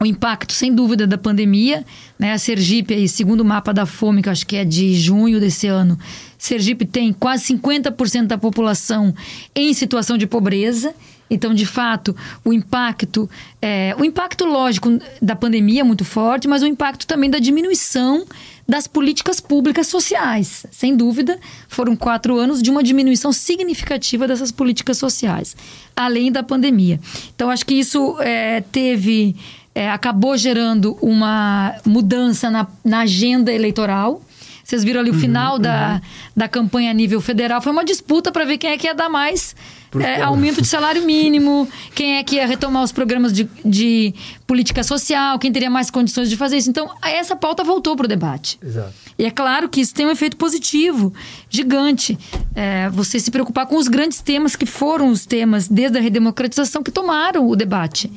[0.00, 1.84] o impacto, sem dúvida, da pandemia.
[2.18, 2.32] Né?
[2.32, 5.68] A Sergipe, aí, segundo o mapa da fome, que acho que é de junho desse
[5.68, 5.96] ano,
[6.36, 9.14] Sergipe tem quase 50% da população
[9.54, 10.92] em situação de pobreza.
[11.30, 13.30] Então, de fato, o impacto,
[13.62, 18.26] é, o impacto lógico da pandemia é muito forte, mas o impacto também da diminuição
[18.68, 20.66] das políticas públicas sociais.
[20.70, 25.56] Sem dúvida, foram quatro anos de uma diminuição significativa dessas políticas sociais,
[25.94, 26.98] além da pandemia.
[27.34, 29.36] Então, acho que isso é, teve.
[29.76, 34.22] É, acabou gerando uma mudança na, na agenda eleitoral.
[34.64, 35.60] Vocês viram ali o uhum, final uhum.
[35.60, 36.00] da,
[36.34, 37.60] da campanha a nível federal.
[37.60, 39.54] Foi uma disputa para ver quem é que ia dar mais
[40.00, 44.14] é, aumento de salário mínimo, quem é que ia retomar os programas de, de
[44.46, 46.70] política social, quem teria mais condições de fazer isso.
[46.70, 48.58] Então, essa pauta voltou para o debate.
[48.62, 48.94] Exato.
[49.18, 51.12] E é claro que isso tem um efeito positivo,
[51.48, 52.18] gigante.
[52.54, 56.82] É, você se preocupar com os grandes temas que foram os temas desde a redemocratização
[56.82, 58.10] que tomaram o debate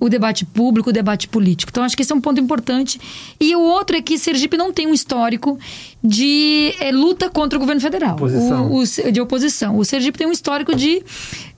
[0.00, 1.70] o debate público, o debate político.
[1.70, 2.98] Então, acho que esse é um ponto importante.
[3.38, 5.58] E o outro é que Sergipe não tem um histórico
[6.02, 8.14] de é, luta contra o governo federal.
[8.14, 8.72] Oposição.
[8.72, 9.76] O, o, de oposição.
[9.78, 11.04] O Sergipe tem um histórico de,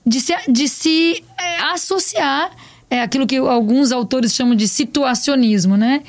[0.05, 2.51] de se, de se é, associar
[2.89, 6.03] é, aquilo que alguns autores chamam de situacionismo, né?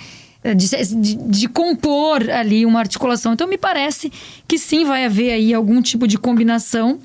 [0.56, 3.32] De, de, de, compor ali uma articulação.
[3.32, 4.12] Então, me parece
[4.46, 6.98] que sim vai haver aí algum tipo de combinação,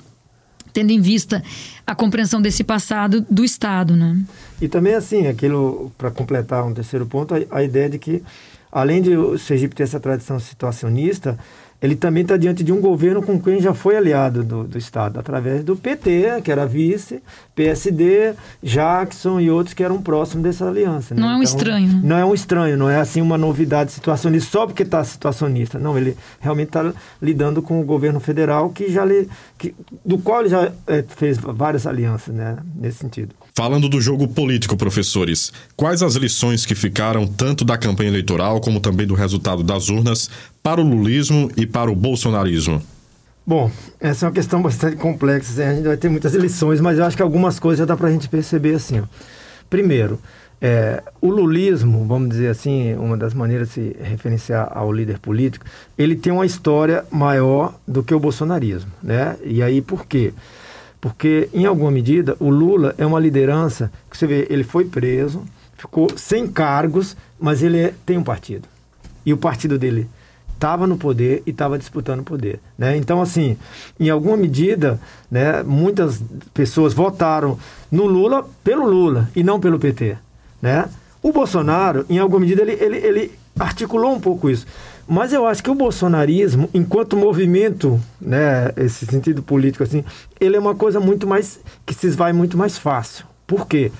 [0.72, 1.42] tendo em vista
[1.86, 4.18] a compreensão desse passado do Estado, né?
[4.60, 8.22] E também, assim, aquilo, para completar um terceiro ponto, a, a, ideia de que,
[8.70, 11.38] além de o Sergipe ter essa tradição situacionista,
[11.82, 15.18] ele também está diante de um governo com quem já foi aliado do, do, Estado,
[15.18, 17.22] através do PT, que era vice,
[17.54, 21.14] PSD, Jackson e outros que eram próximos dessa aliança.
[21.14, 21.22] Né?
[21.22, 21.88] Não é um então, estranho.
[21.88, 22.00] Né?
[22.04, 25.78] Não é um estranho, não é assim uma novidade situacionista só porque está situacionista.
[25.78, 30.40] Não, ele realmente está lidando com o governo federal que já lhe, que, do qual
[30.40, 33.34] ele já é, fez várias alianças né, nesse sentido.
[33.54, 38.80] Falando do jogo político, professores, quais as lições que ficaram tanto da campanha eleitoral como
[38.80, 40.30] também do resultado das urnas
[40.62, 42.82] para o lulismo e para o bolsonarismo?
[43.46, 45.64] Bom, essa é uma questão bastante complexa.
[45.64, 48.08] A gente vai ter muitas lições, mas eu acho que algumas coisas já dá para
[48.08, 49.00] a gente perceber assim.
[49.00, 49.04] Ó.
[49.68, 50.20] Primeiro,
[50.60, 55.64] é, o lulismo, vamos dizer assim, uma das maneiras de se referenciar ao líder político,
[55.96, 59.36] ele tem uma história maior do que o bolsonarismo, né?
[59.42, 60.34] E aí por quê?
[61.00, 65.42] Porque, em alguma medida, o Lula é uma liderança que você vê, ele foi preso,
[65.78, 68.68] ficou sem cargos, mas ele é, tem um partido.
[69.24, 70.06] E o partido dele
[70.60, 72.60] estava no poder e estava disputando o poder.
[72.76, 72.94] Né?
[72.98, 73.56] Então, assim,
[73.98, 77.58] em alguma medida, né, muitas pessoas votaram
[77.90, 80.18] no Lula pelo Lula e não pelo PT.
[80.60, 80.86] Né?
[81.22, 84.66] O Bolsonaro, em alguma medida, ele, ele, ele articulou um pouco isso.
[85.08, 90.04] Mas eu acho que o bolsonarismo, enquanto movimento, né, esse sentido político assim,
[90.38, 93.24] ele é uma coisa muito mais que se vai muito mais fácil.
[93.46, 93.90] Por quê?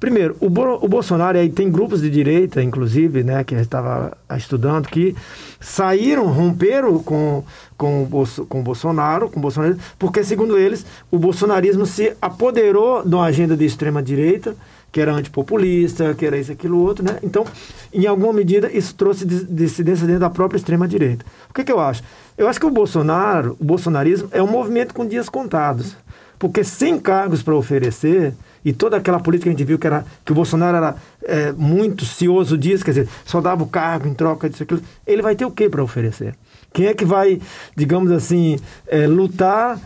[0.00, 4.88] Primeiro, o, Bo o Bolsonaro aí tem grupos de direita, inclusive, né, que estava estudando,
[4.88, 5.14] que
[5.60, 7.44] saíram, romperam com,
[7.76, 13.06] com, o, com o Bolsonaro, com o Bolsonaro, porque, segundo eles, o bolsonarismo se apoderou
[13.06, 14.56] de uma agenda de extrema direita
[14.90, 17.18] que era antipopulista, que era isso, aquilo, outro, né?
[17.22, 17.44] Então,
[17.92, 21.24] em alguma medida, isso trouxe dissidência dentro da própria extrema-direita.
[21.48, 22.02] O que, que eu acho?
[22.36, 25.94] Eu acho que o Bolsonaro, o bolsonarismo, é um movimento com dias contados.
[26.40, 28.34] Porque sem cargos para oferecer,
[28.64, 31.52] e toda aquela política que a gente viu que, era, que o Bolsonaro era é,
[31.52, 35.34] muito cioso disso, quer dizer, só dava o cargo em troca disso, aquilo, ele vai
[35.34, 36.34] ter o que para oferecer?
[36.72, 37.40] Quem é que vai,
[37.76, 39.78] digamos assim, é, lutar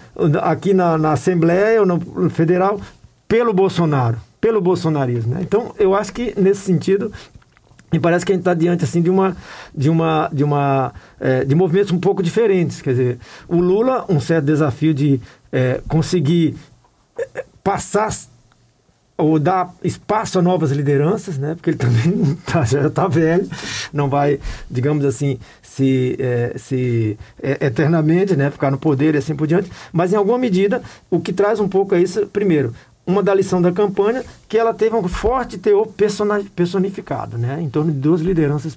[0.42, 2.80] aqui na, na Assembleia ou no Federal
[3.26, 5.34] pelo Bolsonaro, pelo bolsonarismo?
[5.34, 5.40] Né?
[5.42, 7.10] Então, eu acho que nesse sentido
[7.90, 9.36] me parece que a gente está diante assim de uma
[9.72, 14.18] de uma de uma é, de movimentos um pouco diferentes quer dizer o Lula um
[14.18, 15.20] certo desafio de
[15.52, 16.56] é, conseguir
[17.16, 18.10] é, passar
[19.16, 21.54] ou dar espaço a novas lideranças, né?
[21.54, 23.48] Porque ele também tá, já está velho,
[23.92, 24.40] não vai,
[24.70, 28.50] digamos assim, se, é, se é, eternamente, né?
[28.50, 29.70] Ficar no poder e assim por diante.
[29.92, 32.26] Mas em alguma medida, o que traz um pouco é isso.
[32.26, 32.74] Primeiro,
[33.06, 35.88] uma da lição da campanha, que ela teve um forte teor
[36.56, 37.60] personificado, né?
[37.60, 38.76] Em torno de duas lideranças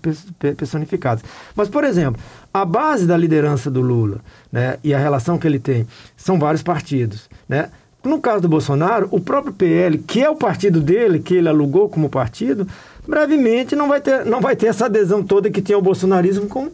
[0.58, 1.24] personificadas.
[1.56, 2.22] Mas, por exemplo,
[2.54, 4.20] a base da liderança do Lula,
[4.52, 4.78] né?
[4.84, 7.70] E a relação que ele tem são vários partidos, né?
[8.04, 11.90] No caso do Bolsonaro, o próprio PL, que é o partido dele, que ele alugou
[11.90, 12.68] como partido,
[13.08, 16.70] brevemente não vai ter, não vai ter essa adesão toda que tinha o bolsonarismo com,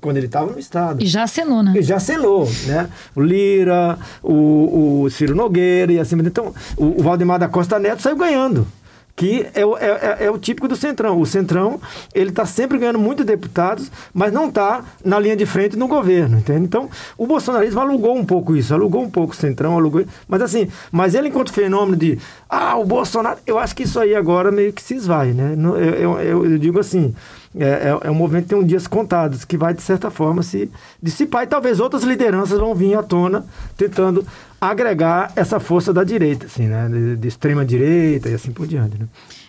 [0.00, 1.02] quando ele estava no Estado.
[1.02, 1.74] E já acenou, né?
[1.76, 2.88] E já acenou, né?
[3.14, 6.16] O Lira, o, o Ciro Nogueira e assim.
[6.18, 8.66] Então, o, o Valdemar da Costa Neto saiu ganhando
[9.14, 11.20] que é, é, é, é, o típico do Centrão.
[11.20, 11.80] O Centrão,
[12.14, 16.38] ele está sempre ganhando muitos deputados, mas não está na linha de frente no governo,
[16.38, 16.64] entende?
[16.64, 16.88] Então,
[17.18, 20.04] o bolsonarismo alugou um pouco isso, alugou um pouco o Centrão, alugou...
[20.28, 23.38] Mas assim, mas ele enquanto fenômeno de, ah, o Bolsonaro...
[23.46, 25.54] Eu acho que isso aí agora meio que se esvai, né?
[25.56, 27.14] Eu, eu, eu, eu digo assim,
[27.58, 30.42] é, é, é, um movimento que tem um dias contados, que vai, de certa forma,
[30.42, 30.70] se
[31.02, 31.42] dissipar.
[31.44, 33.44] E talvez outras lideranças vão vir à tona,
[33.76, 34.24] tentando
[34.60, 36.88] agregar essa força da direita, assim, né?
[36.88, 39.06] De, de extrema direita e assim por diante, né?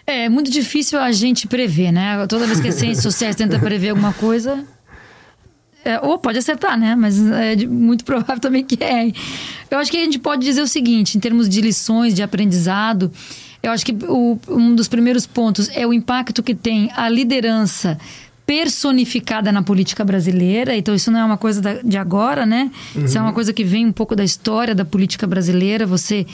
[0.08, 2.26] É muito difícil a gente prever, né?
[2.28, 4.66] Toda vez que as ciências sociais tenta prever alguma coisa,
[5.84, 6.96] é, ou pode acertar, né?
[6.96, 9.12] Mas é muito provável também que é.
[9.70, 13.12] Eu acho que a gente pode dizer o seguinte, em termos de lições, de aprendizado,
[13.64, 17.98] eu acho que o, um dos primeiros pontos é o impacto que tem a liderança
[18.46, 20.76] personificada na política brasileira.
[20.76, 22.72] Então, isso não é uma coisa de agora, né?
[22.96, 23.06] Uhum.
[23.06, 23.34] Isso é uma uhum.
[23.34, 25.86] coisa que vem um pouco da história da política brasileira.
[25.86, 26.26] Você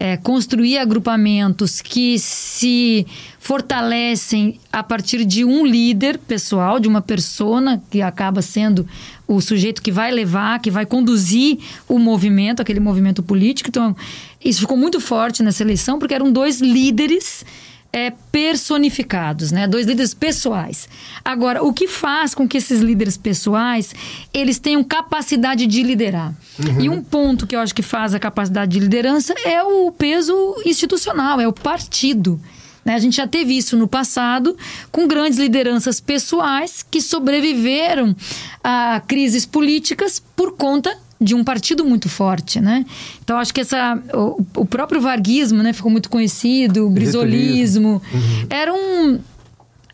[0.00, 3.06] é, construir agrupamentos que se
[3.40, 8.86] fortalecem a partir de um líder pessoal, de uma persona que acaba sendo
[9.26, 13.70] o sujeito que vai levar, que vai conduzir o movimento, aquele movimento político.
[13.70, 13.96] Então,
[14.44, 17.44] isso ficou muito forte nessa eleição, porque eram dois líderes
[17.92, 19.66] é, personificados, né?
[19.66, 20.88] Dois líderes pessoais.
[21.24, 23.94] Agora, o que faz com que esses líderes pessoais
[24.32, 26.34] eles tenham capacidade de liderar?
[26.58, 26.80] Uhum.
[26.80, 30.56] E um ponto que eu acho que faz a capacidade de liderança é o peso
[30.64, 32.40] institucional, é o partido.
[32.84, 32.94] Né?
[32.94, 34.56] A gente já teve isso no passado
[34.90, 38.14] com grandes lideranças pessoais que sobreviveram
[38.62, 42.84] a crises políticas por conta de um partido muito forte, né?
[43.22, 48.46] Então acho que essa o, o próprio varguismo, né, ficou muito conhecido, o brisolismo, uhum.
[48.48, 49.20] eram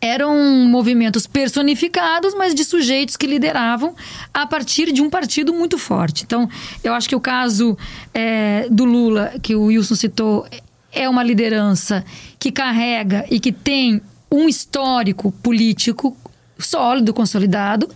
[0.01, 3.95] eram movimentos personificados, mas de sujeitos que lideravam
[4.31, 6.23] a partir de um partido muito forte.
[6.23, 6.47] Então,
[6.83, 7.75] eu acho que o caso
[8.13, 10.45] é, do Lula, que o Wilson citou,
[10.91, 12.05] é uma liderança
[12.37, 13.99] que carrega e que tem
[14.31, 16.15] um histórico político
[16.59, 17.89] sólido, consolidado,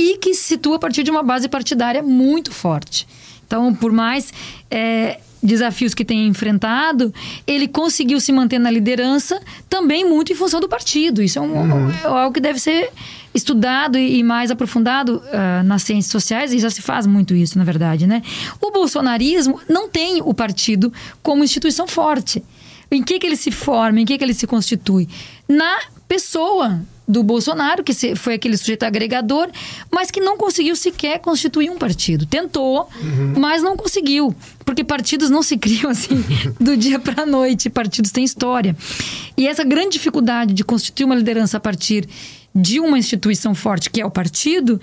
[0.00, 3.06] e que se situa a partir de uma base partidária muito forte.
[3.46, 4.32] Então, por mais
[4.70, 7.12] é, desafios que tem enfrentado,
[7.46, 9.38] ele conseguiu se manter na liderança
[9.68, 11.22] também muito em função do partido.
[11.22, 11.90] Isso é, um, uhum.
[11.90, 12.90] é algo que deve ser
[13.34, 17.64] estudado e, mais aprofundado uh, nas ciências sociais, e já se faz muito isso, na
[17.64, 18.22] verdade, né?
[18.60, 20.92] O bolsonarismo não tem o partido
[21.22, 22.42] como instituição forte.
[22.90, 25.08] Em que, que ele se forma, em que, que ele se constitui?
[25.48, 25.78] Na
[26.08, 26.80] pessoa
[27.10, 29.50] do Bolsonaro, que foi aquele sujeito agregador,
[29.90, 32.24] mas que não conseguiu sequer constituir um partido.
[32.24, 33.34] Tentou, uhum.
[33.36, 34.34] mas não conseguiu.
[34.64, 36.24] Porque partidos não se criam assim
[36.60, 37.68] do dia para a noite.
[37.68, 38.76] Partidos têm história.
[39.36, 42.08] E essa grande dificuldade de constituir uma liderança a partir
[42.54, 44.80] de uma instituição forte, que é o partido,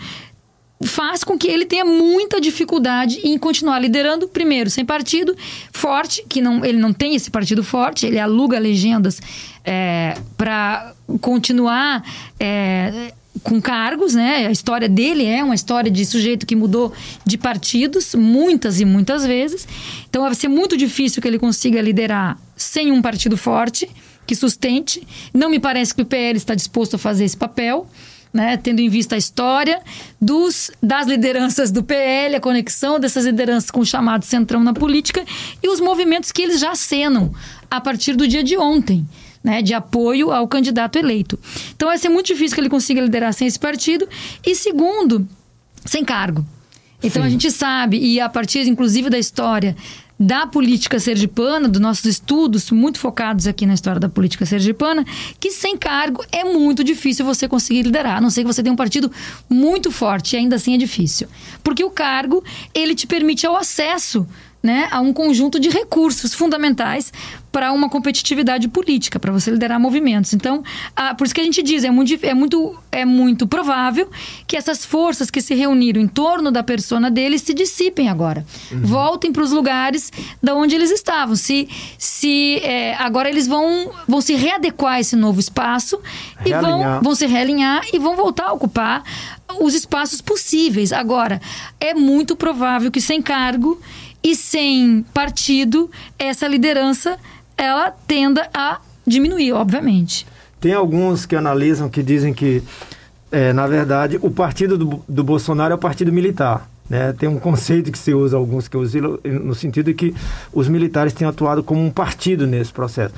[0.81, 5.35] faz com que ele tenha muita dificuldade em continuar liderando, primeiro, sem partido
[5.71, 9.19] forte, que não, ele não tem esse partido forte, ele aluga legendas
[9.67, 12.01] é, para continuar
[12.39, 13.11] é,
[13.43, 14.47] com cargos, né?
[14.47, 16.93] A história dele é uma história de sujeito que mudou
[17.25, 19.67] de partidos muitas e muitas vezes.
[20.09, 23.89] Então vai ser muito difícil que ele consiga liderar sem um partido forte
[24.25, 25.05] que sustente.
[25.33, 27.87] Não me parece que o PL está disposto a fazer esse papel
[28.33, 29.81] né, tendo em vista a história
[30.21, 35.25] dos, das lideranças do PL, a conexão dessas lideranças com o chamado centrão na política
[35.63, 37.33] e os movimentos que eles já acenam
[37.69, 39.07] a partir do dia de ontem.
[39.47, 41.39] Né, de apoio ao candidato eleito.
[41.73, 44.05] Então vai ser muito difícil que ele consiga liderar sem esse partido.
[44.45, 45.25] E segundo,
[45.85, 46.45] sem cargo.
[47.01, 47.27] Então Sim.
[47.27, 49.73] a gente sabe, e a partir inclusive da história
[50.19, 55.05] da política sergipana, dos nossos estudos muito focados aqui na história da política sergipana,
[55.39, 58.73] que sem cargo é muito difícil você conseguir liderar, a não ser que você tenha
[58.73, 59.11] um partido
[59.47, 61.27] muito forte, e ainda assim é difícil.
[61.63, 62.43] Porque o cargo,
[62.73, 64.27] ele te permite o acesso
[64.67, 67.13] né, a um conjunto de recursos fundamentais
[67.53, 70.33] para uma competitividade política, para você liderar movimentos.
[70.33, 70.61] Então,
[70.93, 74.09] a, por isso que a gente diz, é muito, é, muito, é muito provável
[74.45, 78.45] que essas forças que se reuniram em torno da persona dele se dissipem agora.
[78.69, 78.81] Uhum.
[78.81, 80.11] Voltem para os lugares
[80.43, 81.37] da onde eles estavam.
[81.37, 85.97] Se, se é, agora eles vão, vão se readequar a esse novo espaço
[86.45, 89.03] e vão, vão se realinhar e vão voltar a ocupar
[89.61, 90.91] os espaços possíveis.
[90.91, 91.39] Agora,
[91.79, 93.79] é muito provável que sem cargo
[94.27, 97.17] e sem partido, essa liderança
[97.57, 100.27] ela tenda a diminuir, obviamente.
[100.59, 102.61] Tem alguns que analisam que dizem que,
[103.31, 106.69] é, na verdade, o partido do, do Bolsonaro é o partido militar.
[106.89, 107.13] Né?
[107.13, 110.13] Tem um conceito que se usa, alguns que usam, no sentido de que
[110.51, 113.15] os militares têm atuado como um partido nesse processo.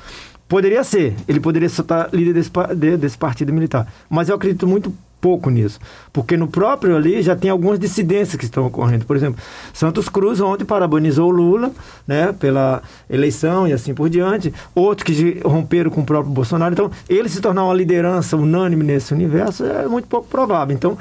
[0.48, 2.52] Poderia ser, ele poderia estar líder desse,
[3.00, 3.92] desse partido militar.
[4.08, 5.80] Mas eu acredito muito pouco nisso.
[6.12, 9.06] Porque no próprio ali já tem algumas dissidências que estão ocorrendo.
[9.06, 9.42] Por exemplo,
[9.74, 11.72] Santos Cruz ontem parabenizou o Lula
[12.08, 14.54] né, pela eleição e assim por diante.
[14.74, 16.74] Outros que romperam com o próprio Bolsonaro.
[16.74, 20.76] Então, ele se tornar uma liderança unânime nesse universo é muito pouco provável.
[20.76, 20.98] Então,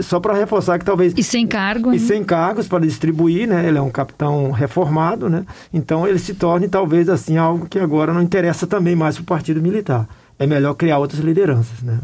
[0.00, 1.12] só para reforçar que talvez...
[1.16, 1.92] E sem cargo.
[1.92, 3.66] E sem cargos para distribuir, né?
[3.66, 5.44] Ele é um capitão reformado, né?
[5.72, 9.26] Então, ele se torne talvez assim algo que agora não interessa também mais para o
[9.26, 10.06] partido militar.
[10.38, 11.98] É melhor criar outras lideranças, né?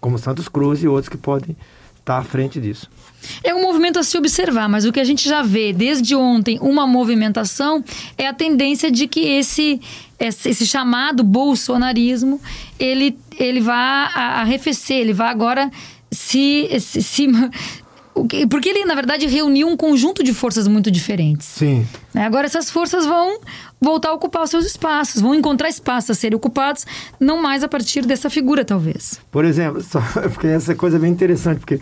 [0.00, 1.56] Como Santos Cruz e outros que podem
[1.98, 2.88] estar à frente disso.
[3.42, 6.58] É um movimento a se observar, mas o que a gente já vê desde ontem,
[6.60, 7.82] uma movimentação,
[8.16, 9.80] é a tendência de que esse,
[10.18, 12.40] esse, chamado bolsonarismo,
[12.78, 15.70] ele, ele vá arrefecer, ele vá agora
[16.10, 17.26] se, se, se
[18.48, 21.46] porque ele, na verdade, reuniu um conjunto de forças muito diferentes.
[21.46, 21.86] Sim.
[22.14, 22.24] Né?
[22.24, 23.40] Agora, essas forças vão
[23.80, 26.86] voltar a ocupar os seus espaços, vão encontrar espaços a serem ocupados,
[27.20, 29.20] não mais a partir dessa figura, talvez.
[29.30, 30.00] Por exemplo, só,
[30.32, 31.80] porque essa coisa é bem interessante, porque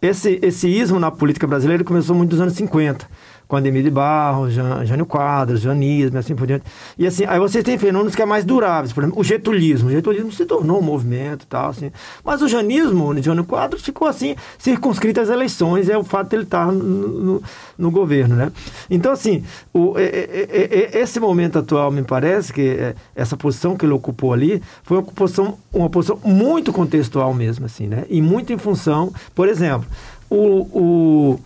[0.00, 3.06] esse, esse ismo na política brasileira começou muito nos anos 50
[3.54, 6.64] com Ademir de Barros, Jânio Quadros, Janismo, assim por diante.
[6.98, 9.88] E assim, aí vocês têm fenômenos que é mais duráveis, por exemplo, o getulismo.
[9.88, 11.92] O getulismo se tornou um movimento e tal, assim.
[12.24, 16.42] Mas o janismo, Jânio Quadros, ficou assim, circunscrito às eleições, é o fato de ele
[16.42, 17.42] estar no, no,
[17.78, 18.50] no governo, né?
[18.90, 22.76] Então, assim, o, é, é, é, esse momento atual, me parece que
[23.14, 27.86] essa posição que ele ocupou ali foi uma posição, uma posição muito contextual mesmo, assim,
[27.86, 28.04] né?
[28.08, 29.86] E muito em função, por exemplo,
[30.28, 31.40] o, o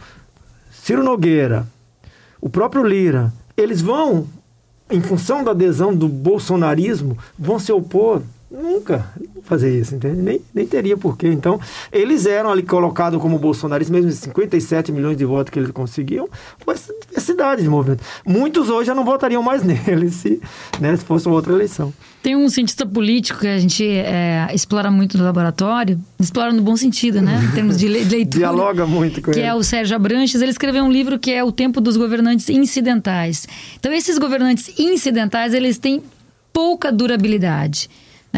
[0.71, 1.67] Ciro Nogueira,
[2.41, 4.27] o próprio Lira, eles vão,
[4.91, 10.23] em função da adesão do bolsonarismo, vão se opor Nunca fazer isso, entende?
[10.23, 11.29] Nem, nem teria porquê.
[11.29, 11.61] Então,
[11.93, 16.29] eles eram ali colocados como bolsonaristas, mesmo 57 milhões de votos que eles conseguiam,
[16.65, 16.75] foi
[17.19, 18.03] cidade de movimento.
[18.27, 20.41] Muitos hoje já não votariam mais nele se,
[20.81, 21.93] né, se fosse outra eleição.
[22.23, 26.77] Tem um cientista político que a gente é, explora muito no laboratório, explora no bom
[26.77, 27.41] sentido, né?
[27.45, 28.27] Em termos de leitura.
[28.27, 29.47] Dialoga muito com que ele.
[29.47, 30.41] é o Sérgio Abranches.
[30.41, 33.47] Ele escreveu um livro que é O Tempo dos Governantes Incidentais.
[33.79, 36.03] Então, esses governantes incidentais, eles têm
[36.53, 37.89] pouca durabilidade.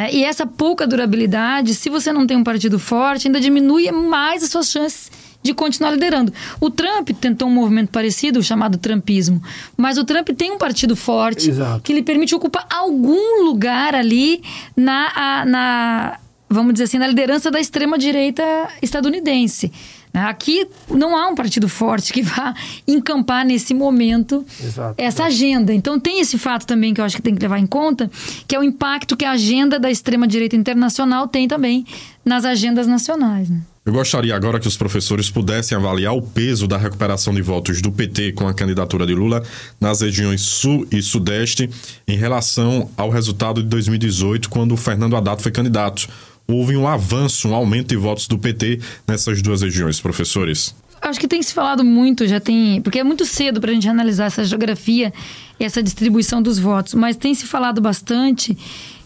[0.01, 0.15] Né?
[0.15, 4.51] E essa pouca durabilidade, se você não tem um partido forte, ainda diminui mais as
[4.51, 5.11] suas chances
[5.43, 6.33] de continuar liderando.
[6.59, 9.43] O Trump tentou um movimento parecido, chamado Trumpismo,
[9.77, 11.83] mas o Trump tem um partido forte Exato.
[11.83, 14.43] que lhe permite ocupar algum lugar ali
[14.77, 18.43] na, na vamos dizer assim, na liderança da extrema-direita
[18.83, 19.71] estadunidense.
[20.13, 20.23] Né?
[20.25, 22.55] Aqui não há um partido forte que vá
[22.87, 25.73] encampar nesse momento Exato, essa agenda.
[25.73, 28.11] Então tem esse fato também que eu acho que tem que levar em conta,
[28.47, 31.85] que é o impacto que a agenda da extrema-direita internacional tem também
[32.25, 33.49] nas agendas nacionais.
[33.49, 33.61] Né?
[33.85, 37.91] Eu gostaria agora que os professores pudessem avaliar o peso da recuperação de votos do
[37.91, 39.43] PT com a candidatura de Lula
[39.81, 41.69] nas regiões Sul e Sudeste
[42.07, 46.09] em relação ao resultado de 2018, quando o Fernando Haddad foi candidato
[46.53, 50.75] houve um avanço, um aumento de votos do PT nessas duas regiões, professores?
[51.01, 52.83] Acho que tem se falado muito, já tem.
[52.83, 55.13] Porque é muito cedo para a gente analisar essa geografia,
[55.59, 58.57] essa distribuição dos votos, mas tem se falado bastante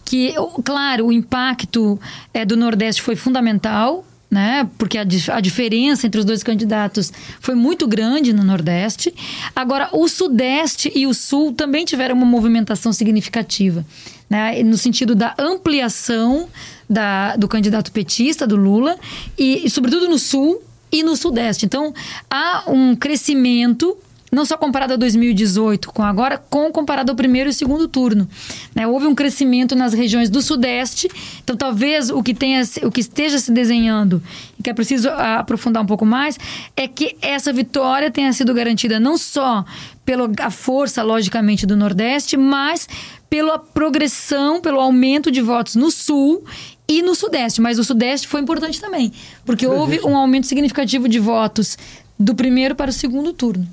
[0.03, 0.33] que,
[0.63, 1.99] claro, o impacto
[2.33, 4.69] é, do Nordeste foi fundamental, né?
[4.77, 9.13] Porque a, a, diferença entre os dois candidatos foi muito grande no Nordeste.
[9.55, 13.85] Agora, o Sudeste e o Sul também tiveram uma movimentação significativa,
[14.29, 14.61] né?
[14.63, 16.49] No sentido da ampliação
[16.89, 18.97] da, do candidato petista, do Lula,
[19.37, 20.61] e, e sobretudo no Sul
[20.91, 21.65] e no Sudeste.
[21.65, 21.93] Então,
[22.29, 23.97] há um crescimento
[24.35, 28.27] não só comparado a 2018 com agora, com comparado ao primeiro e segundo turno.
[28.75, 28.85] Né?
[28.85, 31.07] Houve um crescimento nas regiões do Sudeste,
[31.41, 34.21] então talvez o que, tenha, o que esteja se desenhando,
[34.59, 36.37] e que é preciso aprofundar um pouco mais,
[36.75, 39.63] é que essa vitória tenha sido garantida não só
[40.03, 42.87] pela força, logicamente, do Nordeste, mas
[43.29, 46.43] pela progressão, pelo aumento de votos no Sul
[46.87, 47.61] e no Sudeste.
[47.61, 49.11] Mas o Sudeste foi importante também,
[49.45, 51.77] porque houve um aumento significativo de votos
[52.17, 53.67] do primeiro para o segundo turno.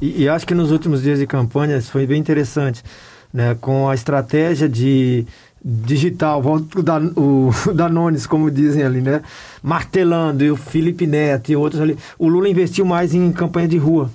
[0.00, 2.82] E, e acho que nos últimos dias de campanha foi bem interessante,
[3.32, 3.56] né?
[3.60, 5.26] com a estratégia de
[5.64, 9.22] digital, volto da, o Danones, como dizem ali, né?
[9.62, 11.96] Martelando, e o Felipe Neto e outros ali.
[12.18, 14.10] O Lula investiu mais em campanha de rua.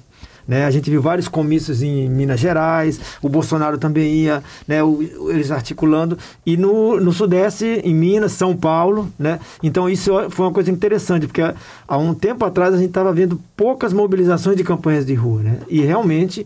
[0.48, 0.66] Né?
[0.66, 5.52] A gente viu vários comícios em Minas Gerais, o Bolsonaro também ia, né, o, eles
[5.52, 9.40] articulando, e no, no Sudeste, em Minas, São Paulo, né?
[9.62, 11.42] Então isso foi uma coisa interessante, porque
[11.88, 15.58] há um tempo atrás a gente estava vendo poucas mobilizações de campanhas de rua, né?
[15.70, 16.46] E realmente,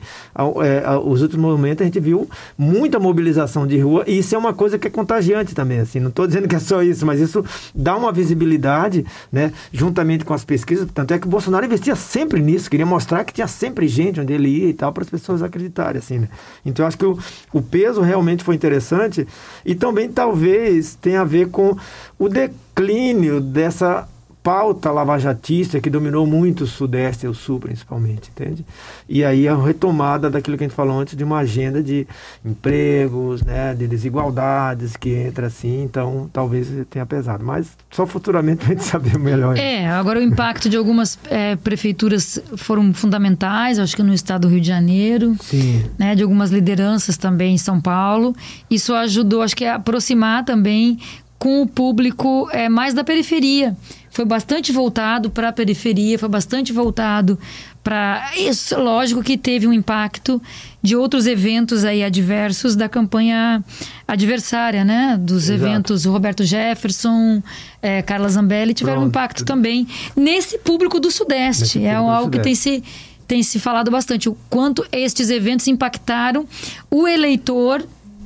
[0.63, 4.53] é, os últimos momentos a gente viu muita mobilização de rua, e isso é uma
[4.53, 7.43] coisa que é contagiante também, assim, não estou dizendo que é só isso, mas isso
[7.73, 12.41] dá uma visibilidade, né, juntamente com as pesquisas, tanto é que o Bolsonaro investia sempre
[12.41, 15.41] nisso, queria mostrar que tinha sempre gente onde ele ia e tal, para as pessoas
[15.41, 16.29] acreditarem, assim, né?
[16.65, 17.17] Então, eu acho que o,
[17.53, 19.27] o peso realmente foi interessante
[19.65, 21.75] e também talvez tenha a ver com
[22.17, 24.07] o declínio dessa
[24.47, 28.65] pauta lavajatista que dominou muito o Sudeste e o Sul, principalmente, entende?
[29.09, 32.07] E aí a retomada daquilo que a gente falou antes de uma agenda de
[32.45, 37.43] empregos, né, de desigualdades que entra assim, então talvez tenha pesado.
[37.43, 39.57] Mas só futuramente a gente saber melhor.
[39.57, 44.47] É, agora o impacto de algumas é, prefeituras foram fundamentais, acho que no estado do
[44.47, 45.83] Rio de Janeiro, Sim.
[45.99, 48.33] né, de algumas lideranças também em São Paulo.
[48.71, 50.99] Isso ajudou, acho que a aproximar também
[51.37, 53.75] com o público é, mais da periferia
[54.17, 57.37] foi bastante voltado para a periferia, foi bastante voltado
[57.83, 58.75] para isso.
[58.75, 60.41] Lógico que teve um impacto
[60.81, 63.63] de outros eventos aí adversos da campanha
[64.07, 65.17] adversária, né?
[65.19, 65.69] Dos Exato.
[65.69, 67.43] eventos Roberto Jefferson,
[67.79, 69.09] é, Carla Zambelli tiveram Pronto.
[69.09, 71.83] impacto também nesse público do Sudeste.
[71.83, 72.31] é algo Sudeste.
[72.31, 72.83] que tem se
[73.27, 76.47] tem se falado bastante o quanto estes eventos impactaram
[76.89, 77.85] o eleitor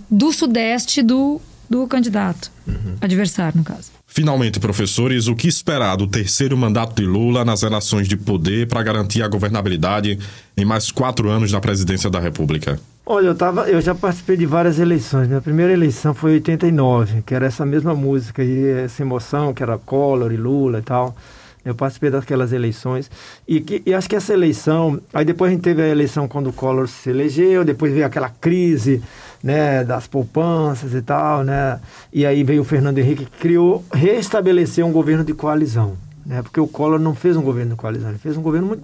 [0.10, 1.42] do Sudeste do,
[1.72, 2.96] do candidato uhum.
[3.00, 3.92] adversário, no caso.
[4.06, 8.84] Finalmente, professores, o que esperar do terceiro mandato de Lula nas relações de poder para
[8.84, 10.20] garantir a governabilidade
[10.58, 12.78] em mais quatro anos na presidência da República?
[13.06, 15.30] Olha, eu, tava, eu já participei de várias eleições.
[15.30, 19.64] Minha primeira eleição foi em 89, que era essa mesma música e essa emoção, que
[19.64, 21.16] era Collor e Lula e tal.
[21.64, 23.10] Eu participei daquelas eleições
[23.48, 26.48] e, que, e acho que essa eleição, aí depois a gente teve a eleição quando
[26.48, 29.02] o Collor se elegeu, depois veio aquela crise
[29.44, 31.80] né, das poupanças e tal, né?
[32.14, 36.42] E aí veio o Fernando Henrique que criou, restabeleceu um governo de coalizão, né?
[36.42, 38.84] Porque o Collor não fez um governo de coalizão, ele fez um governo muito,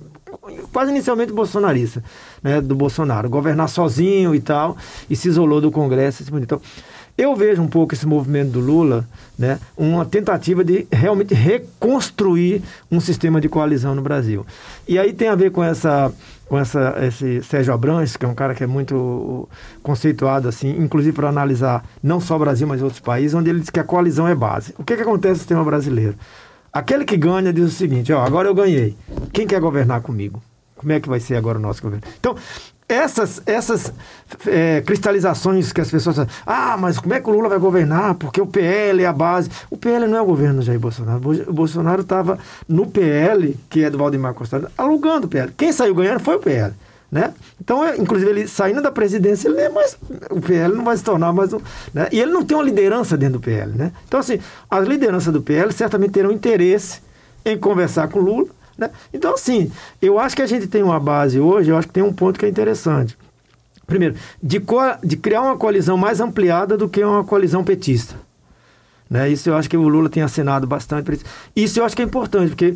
[0.71, 2.03] quase inicialmente bolsonarista,
[2.41, 4.77] né, do Bolsonaro, governar sozinho e tal,
[5.09, 6.23] e se isolou do Congresso.
[6.35, 6.61] Então,
[7.17, 9.07] eu vejo um pouco esse movimento do Lula,
[9.37, 12.61] né, uma tentativa de realmente reconstruir
[12.91, 14.45] um sistema de coalizão no Brasil.
[14.87, 16.13] E aí tem a ver com essa
[16.47, 19.49] com essa, esse Sérgio Abrantes, que é um cara que é muito
[19.83, 23.69] conceituado, assim, inclusive para analisar não só o Brasil, mas outros países, onde ele diz
[23.69, 24.73] que a coalizão é base.
[24.77, 26.15] O que, que acontece no sistema brasileiro?
[26.71, 28.95] Aquele que ganha diz o seguinte: ó, agora eu ganhei.
[29.33, 30.41] Quem quer governar comigo?
[30.75, 32.05] Como é que vai ser agora o nosso governo?
[32.19, 32.35] Então,
[32.89, 33.91] essas, essas
[34.45, 38.15] é, cristalizações que as pessoas falam, ah, mas como é que o Lula vai governar?
[38.15, 39.49] Porque o PL é a base.
[39.69, 41.21] O PL não é o governo Jair Bolsonaro.
[41.47, 45.51] O Bolsonaro estava no PL, que é do Valdemar Costa, alugando o PL.
[45.57, 46.73] Quem saiu ganhando foi o PL.
[47.11, 47.33] Né?
[47.59, 49.97] Então, é, inclusive, ele saindo da presidência, ele é mais,
[50.29, 51.59] o PL não vai se tornar mais um.
[51.93, 52.07] Né?
[52.11, 53.71] E ele não tem uma liderança dentro do PL.
[53.73, 53.91] Né?
[54.07, 57.01] Então, assim, as lideranças do PL certamente terão interesse
[57.45, 58.89] em conversar com o Lula né?
[59.13, 59.71] Então, assim,
[60.01, 62.39] eu acho que a gente tem uma base hoje, eu acho que tem um ponto
[62.39, 63.17] que é interessante.
[63.85, 64.61] Primeiro, de,
[65.03, 68.15] de criar uma coalizão mais ampliada do que uma coalizão petista.
[69.09, 69.29] Né?
[69.29, 71.13] Isso eu acho que o Lula tem assinado bastante.
[71.13, 71.25] Isso.
[71.55, 72.75] isso eu acho que é importante, porque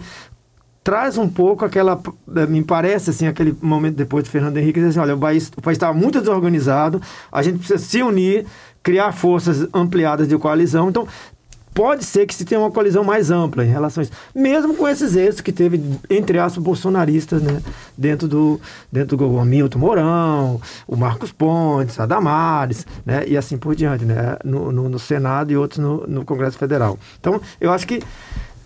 [0.83, 2.01] traz um pouco aquela,
[2.35, 5.51] eh, me parece assim, aquele momento depois de Fernando Henrique, dizer assim, olha, o país
[5.63, 8.45] o estava muito desorganizado, a gente precisa se unir,
[8.81, 10.89] criar forças ampliadas de coalizão.
[10.89, 11.07] Então,
[11.73, 14.11] pode ser que se tenha uma colisão mais ampla em relação a isso.
[14.33, 17.61] Mesmo com esses êxitos que teve, entre aspas, bolsonaristas, né?
[17.97, 18.59] Dentro do,
[18.91, 23.23] dentro do Hamilton Mourão, o Marcos Pontes, a Damares, né?
[23.27, 24.37] E assim por diante, né?
[24.43, 26.97] No, no, no Senado e outros no, no Congresso Federal.
[27.19, 28.01] Então, eu acho que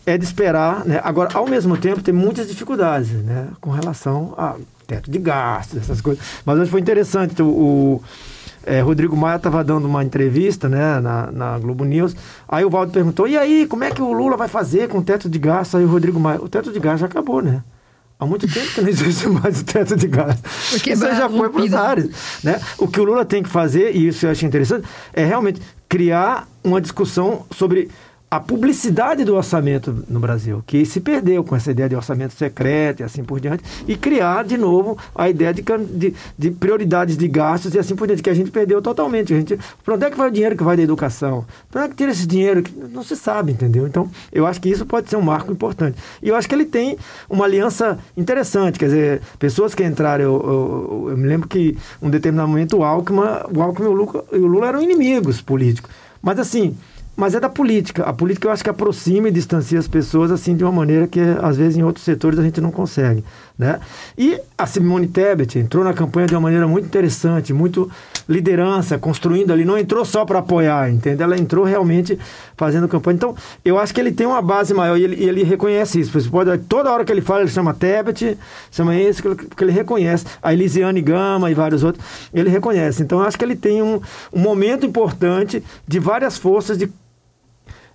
[0.06, 1.02] é de esperar, né?
[1.04, 3.48] Agora, ao mesmo tempo, tem muitas dificuldades, né?
[3.60, 6.24] Com relação a teto de gastos, essas coisas.
[6.46, 8.04] Mas hoje foi interessante o, o
[8.66, 12.16] é, Rodrigo Maia estava dando uma entrevista né, na, na, Globo News.
[12.48, 15.04] Aí o Valdo perguntou: e aí, como é que o Lula vai fazer com o
[15.04, 15.78] teto de gasto?
[15.78, 17.64] Aí o Rodrigo Maia: o teto de gasto já acabou, né?
[18.18, 20.72] Há muito tempo que não existe mais o teto de gastos.
[20.72, 22.10] Porque isso já foi para os ares.
[22.44, 22.60] Né?
[22.78, 26.48] O que o Lula tem que fazer, e isso eu acho interessante, é realmente criar
[26.64, 27.90] uma discussão sobre
[28.30, 33.02] a publicidade do orçamento no Brasil, que se perdeu com essa ideia de orçamento secreto
[33.02, 37.28] e assim por diante, e criar de novo a ideia de, de, de prioridades de
[37.28, 39.34] gastos e assim por diante, que a gente perdeu totalmente.
[39.34, 41.46] A gente, para onde é que vai o dinheiro que vai da educação?
[41.72, 42.64] Para onde é que tira esse dinheiro?
[42.92, 43.88] Não se sabe, entendeu?
[43.88, 45.98] Então, eu acho que isso pode ser um marco importante.
[46.22, 46.98] E eu acho que ele tem
[47.30, 52.10] uma aliança interessante, quer dizer, pessoas que entraram, eu, eu, eu me lembro que um
[52.10, 53.20] determinado momento o Alckmin,
[53.56, 55.92] o Alckmin e o Lula, o Lula eram inimigos políticos.
[56.22, 56.76] Mas assim,
[57.16, 58.04] mas é da política.
[58.04, 61.20] A política eu acho que aproxima e distancia as pessoas assim de uma maneira que
[61.42, 63.24] às vezes em outros setores a gente não consegue,
[63.58, 63.80] né?
[64.18, 67.90] E a Simone Tebet entrou na campanha de uma maneira muito interessante, muito
[68.28, 71.22] liderança, construindo ali, não entrou só para apoiar, entende?
[71.22, 72.18] Ela entrou realmente
[72.58, 73.16] fazendo campanha.
[73.16, 76.20] Então, eu acho que ele tem uma base maior e ele, ele reconhece isso.
[76.20, 78.38] Você pode, toda hora que ele fala, ele chama Tebet,
[78.72, 80.26] chama isso, porque ele reconhece.
[80.42, 82.04] A Elisiane Gama e vários outros,
[82.34, 83.04] ele reconhece.
[83.04, 84.02] Então, eu acho que ele tem um,
[84.34, 86.90] um momento importante de várias forças de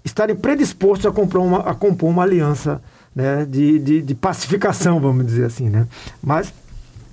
[0.04, 2.82] estarem predispostos a, comprar uma, a compor uma aliança
[3.14, 5.68] né, de, de, de, pacificação, vamos dizer assim.
[5.68, 5.86] Né?
[6.22, 6.52] Mas,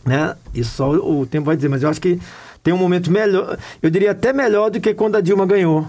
[0.05, 2.19] né, isso só o tempo vai dizer, mas eu acho que
[2.63, 5.87] tem um momento melhor, eu diria até melhor do que quando a Dilma ganhou,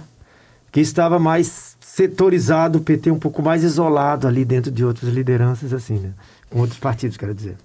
[0.70, 5.72] que estava mais setorizado, o PT um pouco mais isolado ali dentro de outras lideranças,
[5.72, 6.10] assim, né?
[6.50, 7.56] com outros partidos, quero dizer.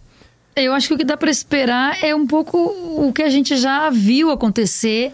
[0.55, 3.57] Eu acho que o que dá para esperar é um pouco o que a gente
[3.57, 5.11] já viu acontecer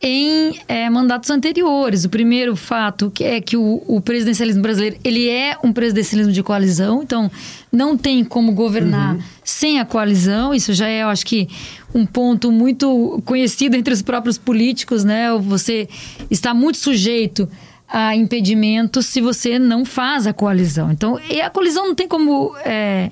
[0.00, 2.04] em é, mandatos anteriores.
[2.04, 6.42] O primeiro fato que é que o, o, presidencialismo brasileiro ele é um presidencialismo de
[6.42, 7.30] coalizão, então
[7.70, 9.22] não tem como governar uhum.
[9.42, 10.54] sem a coalizão.
[10.54, 11.48] Isso já é, eu acho que,
[11.94, 15.32] um ponto muito conhecido entre os próprios políticos, né?
[15.38, 15.88] Você
[16.30, 17.48] está muito sujeito
[17.88, 20.92] a impedimentos se você não faz a coalizão.
[20.92, 23.10] Então, e a coalizão não tem como é,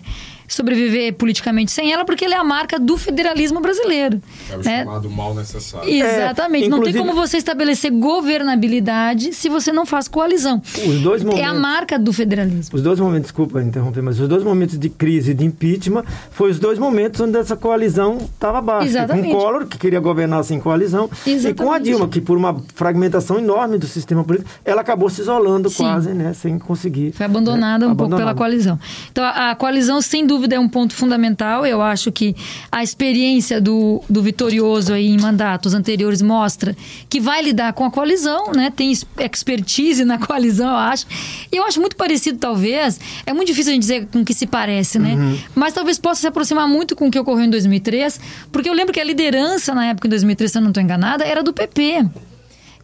[0.49, 4.21] sobreviver politicamente sem ela, porque ela é a marca do federalismo brasileiro.
[4.51, 4.85] É o né?
[4.85, 5.89] chamado mal necessário.
[5.89, 6.67] Exatamente.
[6.67, 10.63] É, não tem como você estabelecer governabilidade se você não faz coalizão.
[10.87, 12.77] Os dois momentos, é a marca do federalismo.
[12.77, 16.51] Os dois momentos, desculpa interromper, mas os dois momentos de crise e de impeachment foi
[16.51, 18.87] os dois momentos onde essa coalizão estava baixa.
[18.87, 19.29] Exatamente.
[19.29, 21.49] Com Collor, que queria governar sem coalizão, Exatamente.
[21.49, 25.21] e com a Dilma, que por uma fragmentação enorme do sistema político, ela acabou se
[25.21, 25.83] isolando Sim.
[25.83, 27.13] quase, né, sem conseguir.
[27.13, 27.97] Foi abandonada né, um abandonada.
[27.97, 28.79] pouco pela coalizão.
[29.11, 31.65] Então, a, a coalizão, sem dúvida, dúvida é um ponto fundamental.
[31.65, 32.37] Eu acho que
[32.71, 36.77] a experiência do, do vitorioso aí em mandatos anteriores mostra
[37.09, 38.71] que vai lidar com a coalizão, né?
[38.75, 41.07] Tem expertise na coalizão, eu acho.
[41.51, 43.01] E eu acho muito parecido, talvez.
[43.25, 45.15] É muito difícil a gente dizer com que se parece, né?
[45.15, 45.39] Uhum.
[45.55, 48.21] Mas talvez possa se aproximar muito com o que ocorreu em 2003,
[48.53, 51.25] porque eu lembro que a liderança na época, em 2003, se eu não estou enganada,
[51.25, 52.05] era do PP.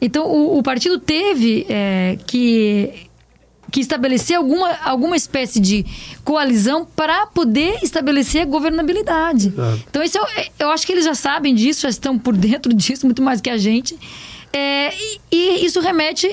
[0.01, 3.12] Então, o, o partido teve é, que
[3.73, 5.85] que estabelecer alguma, alguma espécie de
[6.23, 9.49] coalizão para poder estabelecer a governabilidade.
[9.49, 9.85] Exato.
[9.89, 10.27] Então, isso eu,
[10.59, 13.49] eu acho que eles já sabem disso, já estão por dentro disso, muito mais que
[13.49, 13.99] a gente.
[14.53, 16.31] É, e, e isso remete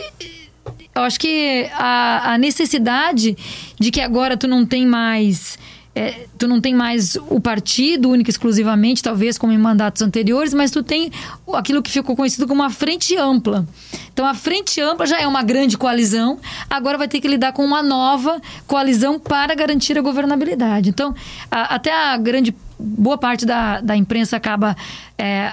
[0.94, 3.38] eu acho que a, a, necessidade
[3.80, 5.58] de que agora tu não tem mais
[5.96, 10.72] é, tu não tem mais o partido único exclusivamente, talvez como em mandatos anteriores, mas
[10.72, 11.12] tu tem
[11.54, 13.68] aquilo que ficou conhecido como uma frente ampla.
[14.14, 17.66] Então a frente ampla já é uma grande coalizão, agora vai ter que lidar com
[17.66, 20.90] uma nova coalizão para garantir a governabilidade.
[20.90, 21.14] Então,
[21.50, 24.78] a, até a grande boa parte da, da imprensa acaba
[25.18, 25.52] é,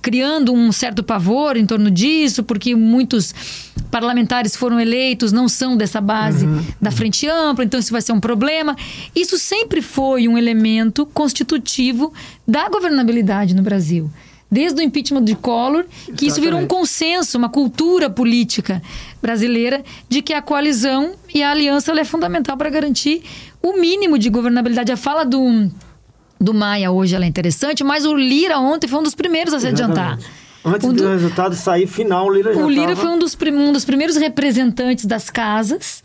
[0.00, 3.34] criando um certo pavor em torno disso, porque muitos
[3.90, 6.64] parlamentares foram eleitos, não são dessa base uhum.
[6.80, 8.76] da frente ampla, então isso vai ser um problema.
[9.14, 12.12] Isso sempre foi um elemento constitutivo
[12.46, 14.10] da governabilidade no Brasil.
[14.50, 16.26] Desde o impeachment de Collor, que Exatamente.
[16.26, 18.80] isso virou um consenso, uma cultura política
[19.20, 23.22] brasileira de que a coalizão e a aliança é fundamental para garantir
[23.62, 24.90] o mínimo de governabilidade.
[24.90, 25.70] A fala do
[26.40, 29.60] do Maia hoje ela é interessante, mas o Lira ontem foi um dos primeiros a
[29.60, 30.00] se Exatamente.
[30.00, 30.18] adiantar.
[30.64, 33.00] Antes do, do, resultado sair final, o Lira já O Lira tava...
[33.00, 36.02] foi um dos, um dos primeiros representantes das casas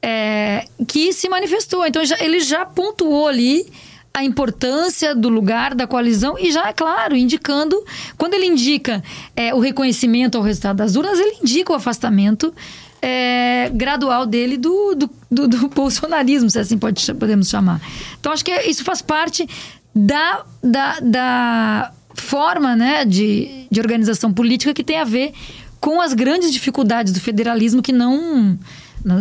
[0.00, 1.84] é, que se manifestou.
[1.86, 3.66] Então já, ele já pontuou ali
[4.14, 7.84] a importância do lugar da coalizão e já, é claro, indicando,
[8.16, 9.02] quando ele indica
[9.36, 12.54] é, o reconhecimento ao resultado das urnas, ele indica o afastamento
[13.02, 17.80] é, gradual dele do, do, do, do, bolsonarismo, se assim pode, podemos chamar.
[18.18, 19.48] Então, acho que isso faz parte
[19.94, 25.32] da, da, da forma né, de, de organização política que tem a ver
[25.80, 28.58] com as grandes dificuldades do federalismo que não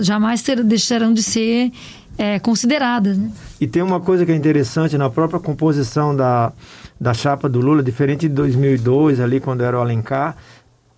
[0.02, 1.72] jamais ter, deixarão de ser
[2.18, 3.18] é, consideradas.
[3.18, 3.30] Né?
[3.60, 6.52] E tem uma coisa que é interessante na própria composição da,
[7.00, 10.36] da chapa do Lula, diferente de 2002, ali quando era o Alencar,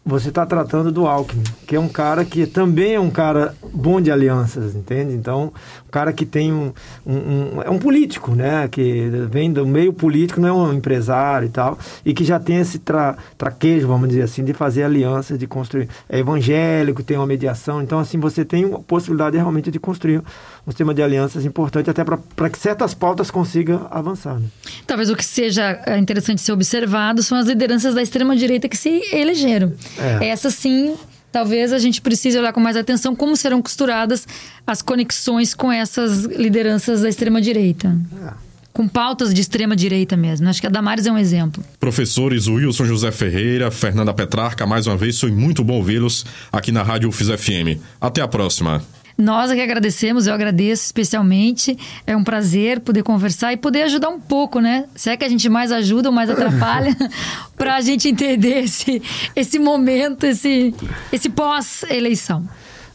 [0.07, 3.99] você está tratando do Alckmin, que é um cara que também é um cara bom
[3.99, 5.13] de alianças, entende?
[5.13, 5.51] Então,
[5.97, 6.71] cara que tem um,
[7.03, 8.67] um, um, é um político, né?
[8.67, 11.75] Que vem do meio político, não é um empresário e tal,
[12.05, 15.89] e que já tem esse tra, traquejo, vamos dizer assim, de fazer alianças, de construir.
[16.07, 20.69] É evangélico, tem uma mediação, então assim você tem a possibilidade realmente de construir um
[20.69, 24.39] sistema de alianças importante até para que certas pautas consigam avançar.
[24.39, 24.45] Né?
[24.85, 28.77] Talvez o que seja é, interessante ser observado são as lideranças da extrema direita que
[28.77, 29.73] se elegeram.
[29.97, 30.27] É.
[30.27, 30.95] Essa sim
[31.31, 34.27] talvez a gente precise olhar com mais atenção como serão costuradas
[34.65, 37.95] as conexões com essas lideranças da extrema-direita.
[38.25, 38.47] É.
[38.73, 40.47] Com pautas de extrema-direita mesmo.
[40.47, 41.63] Acho que a Damares é um exemplo.
[41.79, 46.83] Professores Wilson José Ferreira, Fernanda Petrarca, mais uma vez foi muito bom vê-los aqui na
[46.83, 47.81] Rádio UFIS FM.
[47.99, 48.83] Até a próxima.
[49.17, 51.75] Nós é que agradecemos, eu agradeço especialmente.
[52.05, 54.85] É um prazer poder conversar e poder ajudar um pouco, né?
[54.95, 56.95] Se é que a gente mais ajuda ou mais atrapalha,
[57.57, 59.01] para a gente entender esse,
[59.35, 60.73] esse momento, esse,
[61.11, 62.47] esse pós-eleição.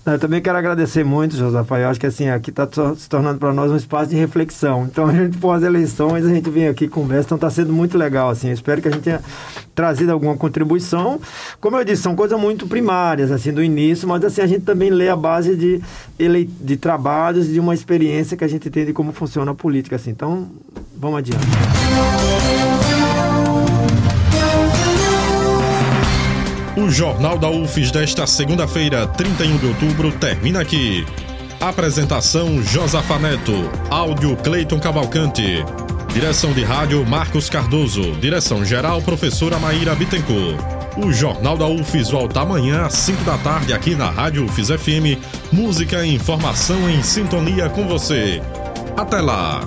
[0.05, 1.79] Eu também quero agradecer muito, Josafá.
[1.79, 4.89] Eu acho que assim, aqui está se tornando para nós um espaço de reflexão.
[4.91, 8.29] Então, a gente, pós eleições, a gente vem aqui conversa, então está sendo muito legal.
[8.29, 8.49] Assim.
[8.49, 9.21] Eu espero que a gente tenha
[9.75, 11.21] trazido alguma contribuição.
[11.61, 14.91] Como eu disse, são coisas muito primárias, assim, do início, mas assim, a gente também
[14.91, 15.81] lê a base de,
[16.61, 19.95] de trabalhos, de uma experiência que a gente tem de como funciona a política.
[19.95, 20.11] Assim.
[20.11, 20.51] Então,
[20.97, 21.47] vamos adiante.
[26.75, 31.05] O Jornal da UFES desta segunda-feira, 31 de outubro, termina aqui.
[31.61, 33.71] Apresentação Josafa Neto.
[33.91, 35.63] Áudio Cleiton Cavalcante.
[36.15, 38.13] Direção de rádio Marcos Cardoso.
[38.13, 40.57] Direção geral professora Maíra Bittencourt.
[40.97, 45.21] O Jornal da UFES volta amanhã às 5 da tarde aqui na Rádio UFES FM.
[45.53, 48.41] Música e informação em sintonia com você.
[48.97, 49.61] Até lá!